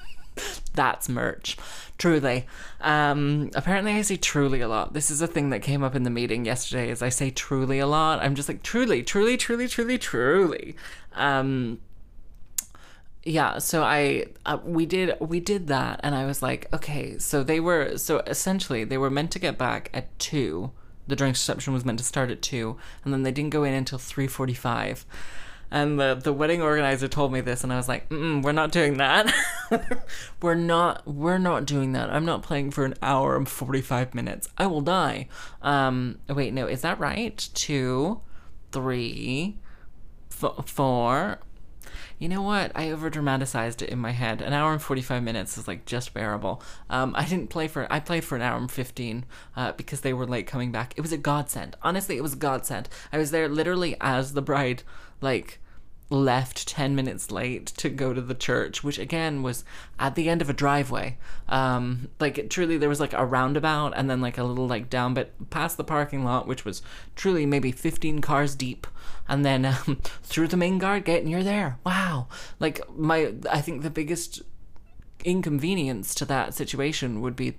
[0.74, 1.58] that's merch.
[1.98, 2.48] Truly.
[2.80, 4.94] Um, apparently, I say truly a lot.
[4.94, 6.90] This is a thing that came up in the meeting yesterday.
[6.90, 8.20] Is I say truly a lot.
[8.22, 10.76] I'm just like truly, truly, truly, truly, truly.
[11.14, 11.80] Um,
[13.24, 17.44] yeah so i uh, we did we did that and i was like okay so
[17.44, 20.72] they were so essentially they were meant to get back at 2
[21.08, 23.74] the drinks reception was meant to start at 2 and then they didn't go in
[23.74, 25.04] until 3.45
[25.72, 28.98] and the, the wedding organizer told me this and i was like we're not doing
[28.98, 29.34] that.
[30.42, 32.10] We're not we're not doing that.
[32.10, 34.50] I'm not playing for an hour and 45 minutes.
[34.58, 35.28] I will die.
[35.62, 37.38] Um wait no is that right?
[37.54, 38.22] Two
[38.72, 39.58] three
[40.32, 41.40] f- four
[42.20, 42.74] you know what?
[42.76, 44.42] I over dramatized it in my head.
[44.42, 46.62] An hour and 45 minutes is like just bearable.
[46.90, 50.14] Um, I didn't play for, I played for an hour and 15 uh, because they
[50.14, 50.94] were late coming back.
[50.98, 51.78] It was a godsend.
[51.82, 52.90] Honestly, it was a godsend.
[53.14, 54.84] I was there literally as the bride,
[55.22, 55.60] like,
[56.10, 59.64] left 10 minutes late to go to the church, which again was
[60.00, 61.18] at the end of a driveway.
[61.48, 65.14] Um, like truly there was like a roundabout and then like a little like down
[65.14, 66.82] bit past the parking lot, which was
[67.16, 68.88] truly maybe 15 cars deep.
[69.28, 71.78] And then um, through the main guard gate and you're there.
[71.86, 72.28] Wow.
[72.60, 74.42] Like my, I think the biggest
[75.24, 77.58] inconvenience to that situation would be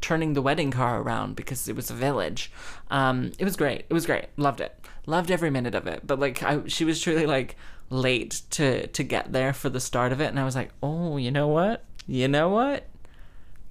[0.00, 2.50] turning the wedding car around because it was a village.
[2.90, 3.84] Um, it was great.
[3.88, 4.26] It was great.
[4.36, 4.76] Loved it.
[5.06, 6.04] Loved every minute of it.
[6.04, 7.56] But like, I, she was truly like
[7.92, 11.16] late to to get there for the start of it, and I was like, oh,
[11.16, 11.84] you know what?
[12.06, 12.88] You know what?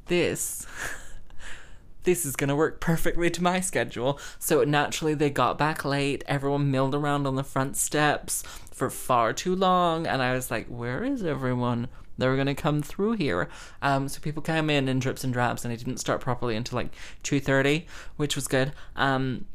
[0.05, 0.65] This.
[2.03, 4.19] this is going to work perfectly to my schedule.
[4.39, 6.23] So naturally, they got back late.
[6.27, 10.07] Everyone milled around on the front steps for far too long.
[10.07, 11.87] And I was like, where is everyone?
[12.17, 13.49] They were going to come through here.
[13.81, 16.77] Um, so people came in in drips and drabs, and I didn't start properly until
[16.77, 17.85] like 2.30,
[18.17, 18.73] which was good.
[18.95, 19.45] Um,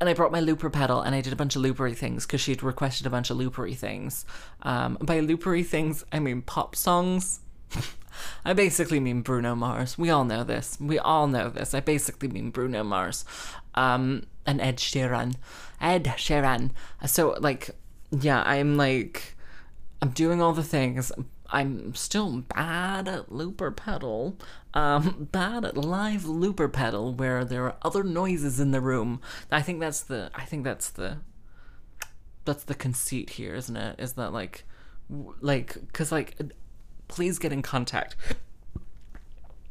[0.00, 2.40] and I brought my looper pedal and I did a bunch of loopery things because
[2.40, 4.24] she'd requested a bunch of loopery things.
[4.62, 7.40] Um, by loopery things, I mean pop songs.
[8.44, 9.96] I basically mean Bruno Mars.
[9.96, 10.76] We all know this.
[10.80, 11.74] We all know this.
[11.74, 13.24] I basically mean Bruno Mars.
[13.74, 15.34] Um, and Ed Sheeran.
[15.80, 16.70] Ed Sheeran.
[17.06, 17.70] So, like,
[18.10, 19.36] yeah, I'm like,
[20.02, 21.12] I'm doing all the things.
[21.50, 24.38] I'm still bad at looper pedal.
[24.72, 29.20] Um, bad at live looper pedal where there are other noises in the room.
[29.50, 30.30] I think that's the.
[30.34, 31.18] I think that's the.
[32.44, 33.96] That's the conceit here, isn't it?
[33.98, 34.64] Is that like,
[35.40, 36.36] like, cause like,
[37.08, 38.16] please get in contact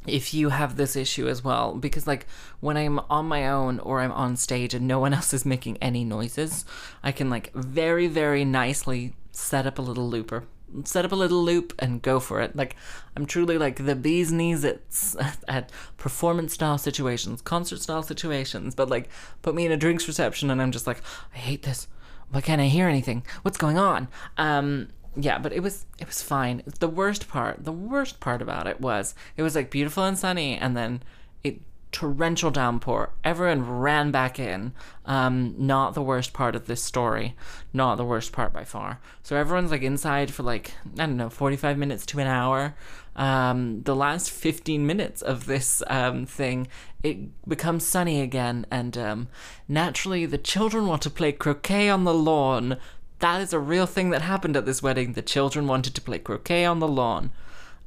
[0.07, 2.25] if you have this issue as well because like
[2.61, 5.77] when i'm on my own or i'm on stage and no one else is making
[5.77, 6.65] any noises
[7.03, 10.45] i can like very very nicely set up a little looper
[10.85, 12.55] set up a little loop and go for it.
[12.55, 12.75] Like
[13.15, 14.81] i'm truly like the bee's knees at,
[15.47, 19.09] at performance style situations concert style situations but like
[19.41, 21.01] put me in a drinks reception and i'm just like
[21.33, 21.87] i hate this.
[22.31, 23.23] Why can't i hear anything?
[23.41, 24.07] What's going on?
[24.37, 26.63] Um yeah, but it was it was fine.
[26.79, 30.55] The worst part, the worst part about it was it was like beautiful and sunny,
[30.55, 31.03] and then
[31.43, 33.11] it torrential downpour.
[33.23, 34.73] Everyone ran back in.
[35.05, 37.35] Um, not the worst part of this story.
[37.73, 38.99] Not the worst part by far.
[39.23, 42.75] So everyone's like inside for like I don't know, forty five minutes to an hour.
[43.15, 46.67] Um, the last fifteen minutes of this um, thing,
[47.03, 49.27] it becomes sunny again, and um,
[49.67, 52.77] naturally the children want to play croquet on the lawn
[53.19, 55.13] that is a real thing that happened at this wedding.
[55.13, 57.31] The children wanted to play croquet on the lawn.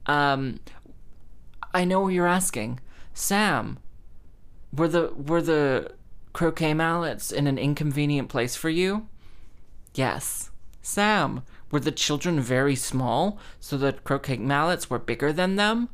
[0.06, 0.60] Um,
[1.74, 2.80] I know what you're asking,
[3.14, 3.78] Sam.
[4.74, 5.92] Were the were the
[6.32, 9.06] croquet mallets in an inconvenient place for you?
[9.94, 11.42] Yes, Sam.
[11.70, 15.88] Were the children very small, so the croquet mallets were bigger than them?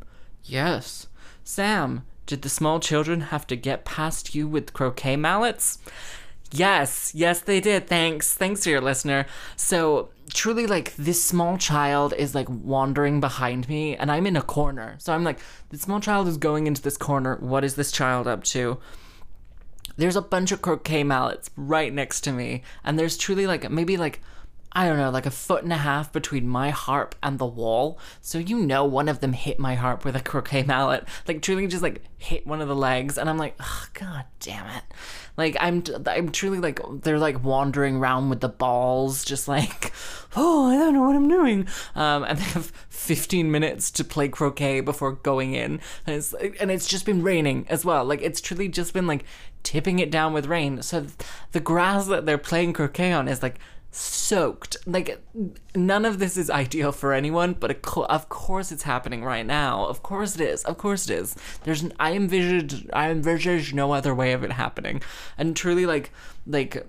[0.44, 1.06] Yes,
[1.44, 2.04] Sam.
[2.26, 5.78] Did the small children have to get past you with croquet mallets?
[6.50, 7.86] Yes, yes, they did.
[7.86, 8.34] Thanks.
[8.34, 9.26] Thanks to your listener.
[9.56, 14.42] So, truly, like, this small child is like wandering behind me, and I'm in a
[14.42, 14.96] corner.
[14.98, 15.38] So, I'm like,
[15.70, 17.36] this small child is going into this corner.
[17.40, 18.78] What is this child up to?
[19.96, 23.96] There's a bunch of croquet mallets right next to me, and there's truly like maybe
[23.96, 24.20] like
[24.78, 27.98] I don't know, like a foot and a half between my harp and the wall.
[28.20, 31.02] So you know one of them hit my harp with a croquet mallet.
[31.26, 34.68] Like truly just like hit one of the legs and I'm like, oh, god damn
[34.68, 34.84] it.
[35.36, 39.92] Like I'm I'm truly like they're like wandering around with the balls just like,
[40.36, 41.66] oh, I don't know what I'm doing.
[41.96, 45.80] Um and they have 15 minutes to play croquet before going in.
[46.06, 48.04] And it's and it's just been raining as well.
[48.04, 49.24] Like it's truly just been like
[49.64, 50.82] tipping it down with rain.
[50.82, 51.14] So th-
[51.50, 53.58] the grass that they're playing croquet on is like
[53.90, 54.76] soaked.
[54.86, 55.20] Like
[55.74, 59.46] none of this is ideal for anyone, but of co- of course it's happening right
[59.46, 59.86] now.
[59.86, 60.64] Of course it is.
[60.64, 61.36] Of course it is.
[61.64, 65.02] There's n- I envisage I envisage no other way of it happening.
[65.36, 66.10] And truly like
[66.46, 66.86] like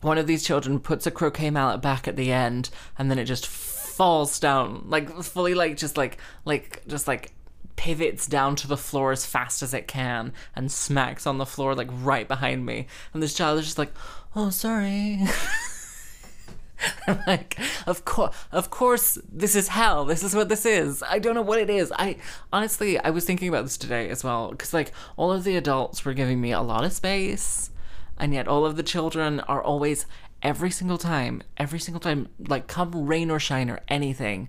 [0.00, 3.24] one of these children puts a croquet mallet back at the end and then it
[3.24, 7.32] just falls down like fully like just like like just like
[7.76, 11.74] pivots down to the floor as fast as it can and smacks on the floor
[11.74, 13.92] like right behind me and this child is just like
[14.34, 15.20] oh sorry
[17.06, 20.04] I'm like, of course, of course, this is hell.
[20.04, 21.02] This is what this is.
[21.08, 21.92] I don't know what it is.
[21.96, 22.16] I
[22.52, 26.04] honestly, I was thinking about this today as well because like all of the adults
[26.04, 27.70] were giving me a lot of space,
[28.18, 30.06] and yet all of the children are always
[30.42, 34.48] every single time, every single time, like come rain or shine or anything,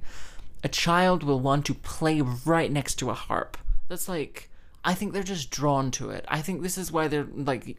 [0.63, 3.57] a child will want to play right next to a harp.
[3.87, 4.49] That's like.
[4.85, 6.25] I think they're just drawn to it.
[6.27, 7.77] I think this is why they're like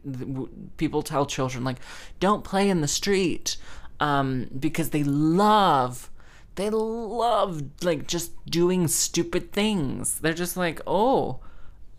[0.77, 1.77] people tell children like
[2.19, 3.57] don't play in the street
[3.99, 6.09] um because they love
[6.55, 10.19] they love like just doing stupid things.
[10.19, 11.39] They're just like, "Oh,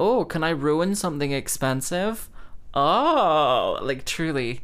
[0.00, 2.28] oh, can I ruin something expensive?"
[2.74, 4.60] Oh, like truly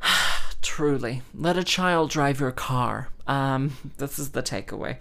[0.62, 1.22] truly.
[1.34, 3.08] Let a child drive your car.
[3.26, 4.96] Um this is the takeaway.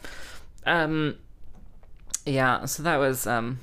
[0.66, 1.16] Um
[2.26, 3.59] yeah, so that was um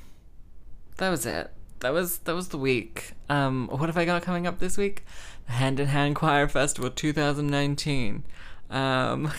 [1.01, 1.51] that was it.
[1.81, 3.13] That was that was the week.
[3.29, 5.05] Um, what have I got coming up this week?
[5.51, 8.25] Hand in Hand Choir Festival 2019.
[8.71, 9.33] Um,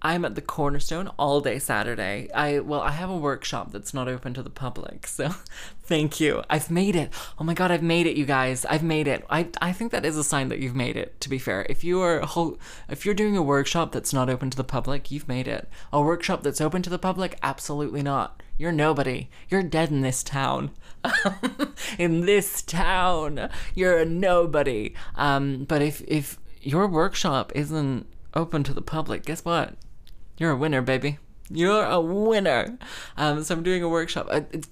[0.00, 2.30] I'm at the Cornerstone all day Saturday.
[2.32, 5.30] I well, I have a workshop that's not open to the public, so
[5.82, 6.42] thank you.
[6.48, 7.12] I've made it.
[7.38, 8.64] Oh my god, I've made it, you guys.
[8.66, 9.24] I've made it.
[9.28, 11.20] I I think that is a sign that you've made it.
[11.22, 14.50] To be fair, if you are whole, if you're doing a workshop that's not open
[14.50, 15.68] to the public, you've made it.
[15.92, 18.42] A workshop that's open to the public, absolutely not.
[18.56, 19.30] You're nobody.
[19.48, 20.70] You're dead in this town.
[21.98, 24.94] in this town, you're a nobody.
[25.16, 29.74] Um, but if if your workshop isn't open to the public, guess what?
[30.38, 31.18] You're a winner, baby.
[31.50, 32.78] You're a winner.
[33.16, 34.28] Um, so I'm doing a workshop.
[34.30, 34.68] I, it's,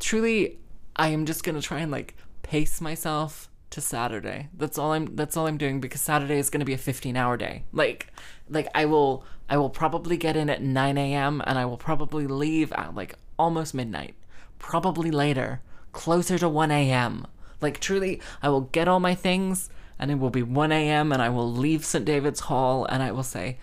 [0.00, 0.58] truly,
[0.96, 4.48] I am just gonna try and like pace myself to Saturday.
[4.56, 5.16] That's all I'm.
[5.16, 7.64] That's all I'm doing because Saturday is gonna be a 15 hour day.
[7.72, 8.12] Like,
[8.48, 9.24] like I will.
[9.48, 11.42] I will probably get in at 9 a.m.
[11.46, 14.14] and I will probably leave at like almost midnight.
[14.58, 15.60] Probably later,
[15.92, 17.26] closer to 1 a.m.
[17.60, 21.12] Like truly, I will get all my things and it will be 1 a.m.
[21.12, 22.04] and I will leave St.
[22.04, 23.58] David's Hall and I will say,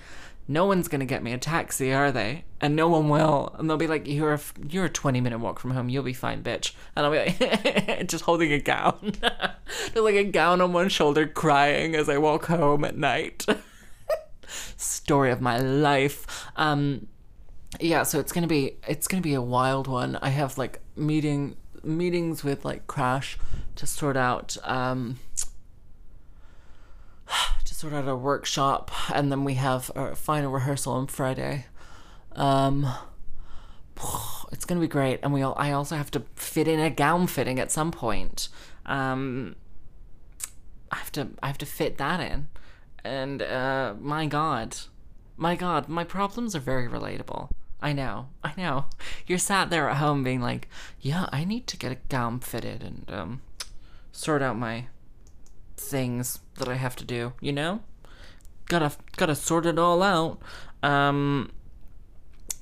[0.49, 2.43] no one's gonna get me a taxi, are they?
[2.59, 3.55] And no one will.
[3.59, 5.89] And they'll be like, "You're a you're a 20 minute walk from home.
[5.89, 9.11] You'll be fine, bitch." And I'll be like, just holding a gown,
[9.67, 13.45] just like a gown on one shoulder, crying as I walk home at night.
[14.75, 16.47] Story of my life.
[16.55, 17.05] Um,
[17.79, 18.01] yeah.
[18.01, 20.15] So it's gonna be it's gonna be a wild one.
[20.15, 23.37] I have like meeting meetings with like Crash
[23.75, 24.57] to sort out.
[24.63, 25.19] Um,
[27.65, 31.65] to sort out a workshop, and then we have our final rehearsal on Friday.
[32.35, 32.87] Um,
[34.51, 37.27] it's gonna be great, and we all, I also have to fit in a gown
[37.27, 38.49] fitting at some point.
[38.85, 39.55] Um,
[40.91, 42.47] I have to I have to fit that in,
[43.03, 44.77] and uh, my God,
[45.37, 47.49] my God, my problems are very relatable.
[47.81, 48.85] I know, I know.
[49.27, 50.67] You're sat there at home being like,
[50.99, 53.41] yeah, I need to get a gown fitted and um,
[54.11, 54.87] sort out my
[55.79, 57.81] things that I have to do, you know?
[58.67, 60.39] Gotta gotta sort it all out.
[60.83, 61.51] Um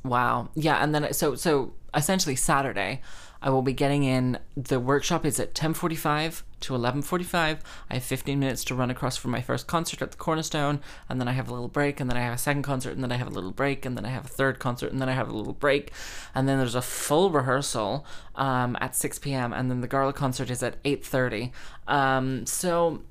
[0.03, 0.49] wow.
[0.55, 3.01] Yeah, and then so so essentially Saturday
[3.41, 7.59] I will be getting in the workshop is at 10:45 to 11:45.
[7.89, 10.79] I have 15 minutes to run across for my first concert at the Cornerstone
[11.09, 13.03] and then I have a little break and then I have a second concert and
[13.03, 15.09] then I have a little break and then I have a third concert and then
[15.09, 15.91] I have a little break
[16.33, 18.05] and then there's a full rehearsal
[18.35, 19.53] um, at 6 p.m.
[19.53, 21.51] and then the gala concert is at 8:30.
[21.87, 23.01] Um, so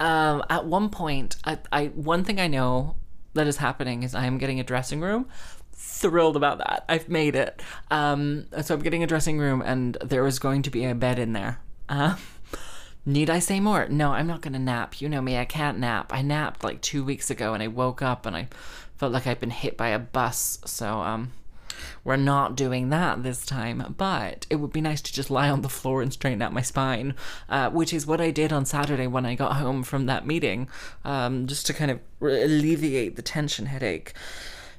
[0.00, 2.96] um, at one point, I, I one thing I know
[3.34, 5.26] that is happening is I am getting a dressing room.
[5.72, 6.84] Thrilled about that.
[6.88, 7.62] I've made it.
[7.90, 11.18] Um, so I'm getting a dressing room, and there is going to be a bed
[11.18, 11.60] in there.
[11.88, 12.16] Uh,
[13.04, 13.86] need I say more?
[13.88, 15.00] No, I'm not gonna nap.
[15.00, 16.12] You know me, I can't nap.
[16.12, 18.48] I napped like two weeks ago, and I woke up and I
[18.96, 20.58] felt like I'd been hit by a bus.
[20.64, 21.32] So um,
[22.02, 25.62] we're not doing that this time, but it would be nice to just lie on
[25.62, 27.14] the floor and straighten out my spine,
[27.48, 30.68] uh, which is what I did on Saturday when I got home from that meeting,
[31.04, 34.12] um, just to kind of alleviate the tension headache.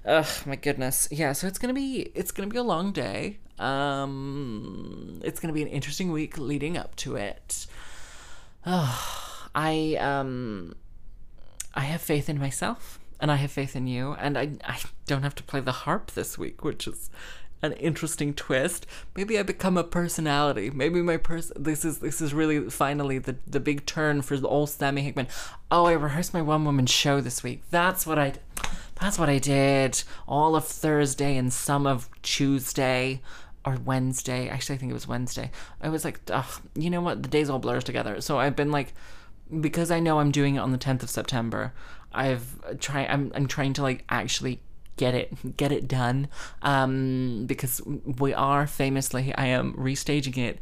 [0.06, 1.08] Ugh, my goodness.
[1.12, 3.39] Yeah, so it's gonna be it's gonna be a long day.
[3.58, 7.66] Um, it's gonna be an interesting week leading up to it.
[8.66, 10.76] Ugh, I um,
[11.74, 15.24] I have faith in myself and I have faith in you, and I I don't
[15.24, 17.10] have to play the harp this week, which is
[17.66, 18.86] an interesting twist.
[19.16, 20.70] Maybe I become a personality.
[20.70, 21.61] Maybe my person.
[21.61, 25.28] This is this is really finally the the big turn for the old Sammy Hickman.
[25.72, 27.63] Oh, I rehearsed my one woman show this week.
[27.70, 28.34] That's what I.
[28.99, 30.03] That's what I did.
[30.28, 33.22] All of Thursday and some of Tuesday
[33.66, 34.47] or Wednesday.
[34.47, 35.51] Actually, I think it was Wednesday.
[35.82, 37.24] I was like, ugh, you know what?
[37.24, 38.22] The days all blurs together.
[38.22, 38.93] So I've been like,
[39.59, 41.74] because I know I'm doing it on the 10th of September.
[42.13, 43.07] I've tried.
[43.07, 44.61] I'm I'm trying to like actually
[44.98, 46.28] get it get it done.
[46.62, 50.60] Um, because we are famously, I am restaging it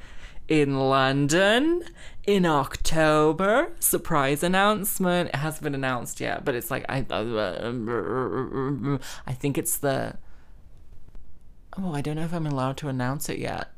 [0.48, 1.84] in London
[2.26, 3.72] in October.
[3.80, 5.30] Surprise announcement.
[5.30, 7.06] It hasn't been announced yet, but it's like I
[9.28, 10.18] I think it's the
[11.76, 13.72] Oh, I don't know if I'm allowed to announce it yet.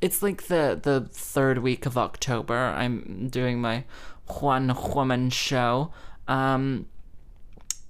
[0.00, 2.56] It's like the the third week of October.
[2.56, 3.84] I'm doing my
[4.26, 5.92] one woman show.
[6.28, 6.86] Um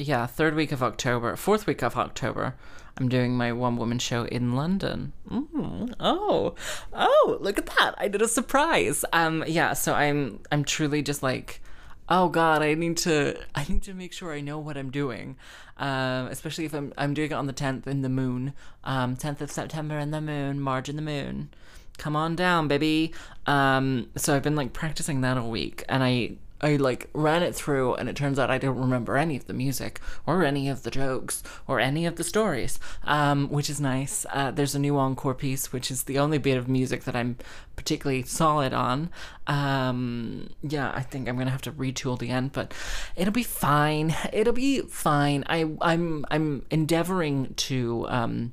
[0.03, 2.55] yeah, third week of October, fourth week of October.
[2.98, 5.12] I'm doing my one woman show in London.
[5.30, 6.55] Mm, oh,
[6.92, 7.94] oh, look at that!
[7.98, 9.05] I did a surprise.
[9.12, 11.62] Um, yeah, so I'm I'm truly just like,
[12.09, 15.36] oh god, I need to I need to make sure I know what I'm doing.
[15.78, 18.53] Um, especially if I'm I'm doing it on the 10th in the moon.
[18.84, 21.50] Um, 10th of September in the moon, March in the moon.
[21.98, 23.14] Come on down, baby.
[23.46, 26.32] Um, so I've been like practicing that all week, and I
[26.62, 29.52] I like ran it through and it turns out I don't remember any of the
[29.52, 34.24] music or any of the jokes or any of the stories, um, which is nice.
[34.32, 37.36] Uh, there's a new encore piece, which is the only bit of music that I'm
[37.74, 39.10] particularly solid on.
[39.48, 42.72] Um, yeah, I think I'm gonna have to retool the end, but
[43.16, 44.14] it'll be fine.
[44.32, 45.42] It'll be fine.
[45.48, 48.52] I I'm I'm endeavoring to um,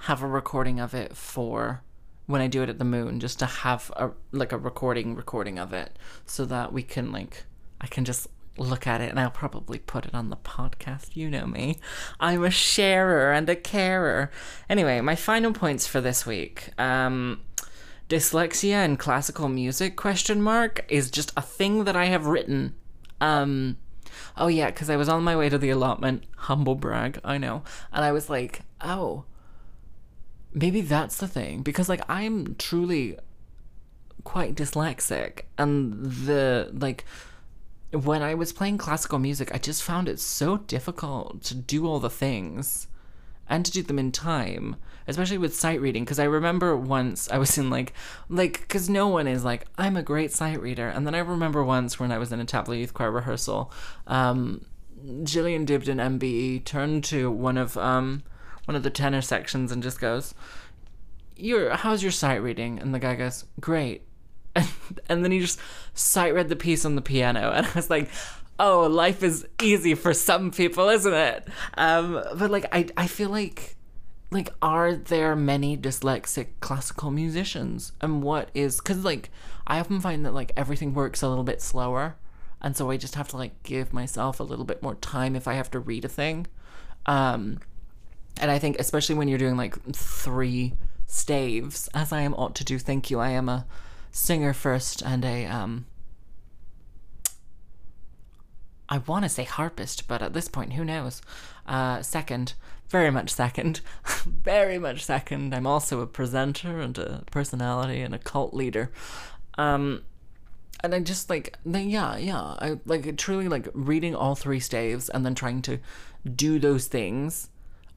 [0.00, 1.82] have a recording of it for
[2.26, 5.58] when I do it at the moon, just to have a like a recording recording
[5.58, 7.44] of it, so that we can like
[7.80, 11.14] I can just look at it and I'll probably put it on the podcast.
[11.14, 11.78] You know me.
[12.18, 14.30] I'm a sharer and a carer.
[14.68, 16.70] Anyway, my final points for this week.
[16.78, 17.40] Um
[18.08, 22.74] dyslexia and classical music question mark is just a thing that I have written.
[23.20, 23.76] Um
[24.36, 27.62] oh yeah, cuz I was on my way to the allotment, humble brag, I know.
[27.92, 29.24] And I was like, "Oh,
[30.56, 33.18] maybe that's the thing because like I'm truly
[34.24, 37.04] quite dyslexic and the like
[37.92, 42.00] when I was playing classical music I just found it so difficult to do all
[42.00, 42.88] the things
[43.48, 44.76] and to do them in time
[45.06, 47.92] especially with sight reading because I remember once I was in like
[48.30, 50.88] like because no one is like I'm a great sight reader.
[50.88, 53.70] And then I remember once when I was in a tablet youth choir rehearsal
[54.06, 54.64] um
[55.22, 58.22] Gillian Dibdin MBE turned to one of um
[58.66, 60.34] one of the tenor sections and just goes,
[61.36, 64.02] "Your how's your sight reading?" And the guy goes, "Great."
[64.56, 65.60] And, and then he just
[65.92, 68.08] sight read the piece on the piano, and I was like,
[68.58, 73.30] "Oh, life is easy for some people, isn't it?" Um, but like, I I feel
[73.30, 73.76] like
[74.30, 79.30] like are there many dyslexic classical musicians and what is because like
[79.66, 82.16] i often find that like everything works a little bit slower
[82.60, 85.46] and so i just have to like give myself a little bit more time if
[85.46, 86.46] i have to read a thing
[87.06, 87.58] um
[88.40, 90.74] and I think, especially when you're doing like three
[91.06, 93.20] staves, as I am ought to do, thank you.
[93.20, 93.66] I am a
[94.10, 95.86] singer first and a, um,
[98.88, 101.22] I want to say harpist, but at this point, who knows?
[101.66, 102.54] Uh, second,
[102.88, 103.80] very much second,
[104.26, 105.54] very much second.
[105.54, 108.90] I'm also a presenter and a personality and a cult leader.
[109.58, 110.02] Um,
[110.84, 115.24] and I just like, yeah, yeah, I like truly like reading all three staves and
[115.24, 115.78] then trying to
[116.34, 117.48] do those things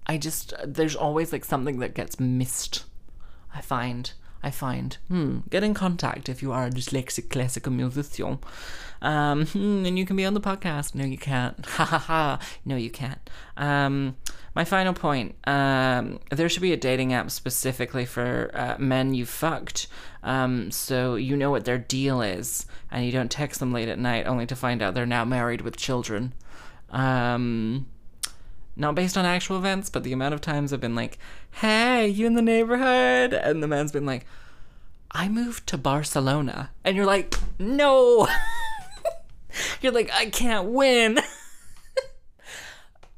[0.09, 2.83] I just there's always like something that gets missed.
[3.53, 4.11] I find.
[4.41, 4.97] I find.
[5.07, 5.41] Hmm.
[5.51, 8.39] Get in contact if you are a dyslexic classical musician.
[9.03, 10.95] Um, hmm, and you can be on the podcast.
[10.95, 11.63] No, you can't.
[11.65, 12.39] Ha ha ha.
[12.65, 13.29] No, you can't.
[13.55, 14.17] Um,
[14.55, 15.35] my final point.
[15.43, 19.85] Um, there should be a dating app specifically for uh, men you fucked.
[20.23, 23.99] Um, so you know what their deal is, and you don't text them late at
[23.99, 26.33] night only to find out they're now married with children.
[26.89, 27.85] Um,
[28.79, 31.17] not based on actual events, but the amount of times I've been like,
[31.51, 33.33] hey, you in the neighborhood?
[33.33, 34.25] And the man's been like,
[35.11, 36.71] I moved to Barcelona.
[36.83, 38.27] And you're like, no.
[39.81, 41.19] you're like, I can't win.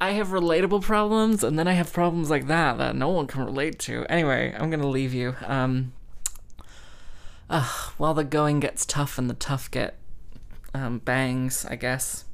[0.02, 3.46] I have relatable problems, and then I have problems like that that no one can
[3.46, 4.04] relate to.
[4.10, 5.36] Anyway, I'm gonna leave you.
[5.46, 5.94] Um,
[7.48, 9.98] uh, while the going gets tough and the tough get
[10.74, 12.26] um, bangs, I guess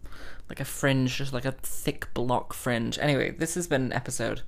[0.50, 2.98] like a fringe, just like a thick block fringe.
[3.00, 4.42] Anyway, this has been an episode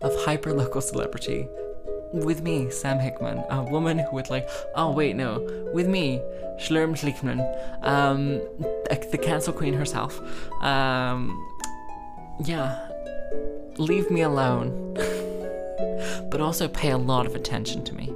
[0.00, 1.48] of Hyper Local Celebrity
[2.12, 6.20] with me, Sam Hickman, a woman who would like, oh wait, no, with me,
[6.58, 7.40] Schlurm Schlickman,
[7.84, 8.40] um,
[9.10, 10.20] the cancel queen herself.
[10.62, 11.38] Um,
[12.44, 12.88] yeah,
[13.78, 14.94] leave me alone.
[16.30, 18.12] but also pay a lot of attention to me.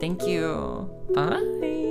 [0.00, 0.90] Thank you.
[1.14, 1.83] Bye.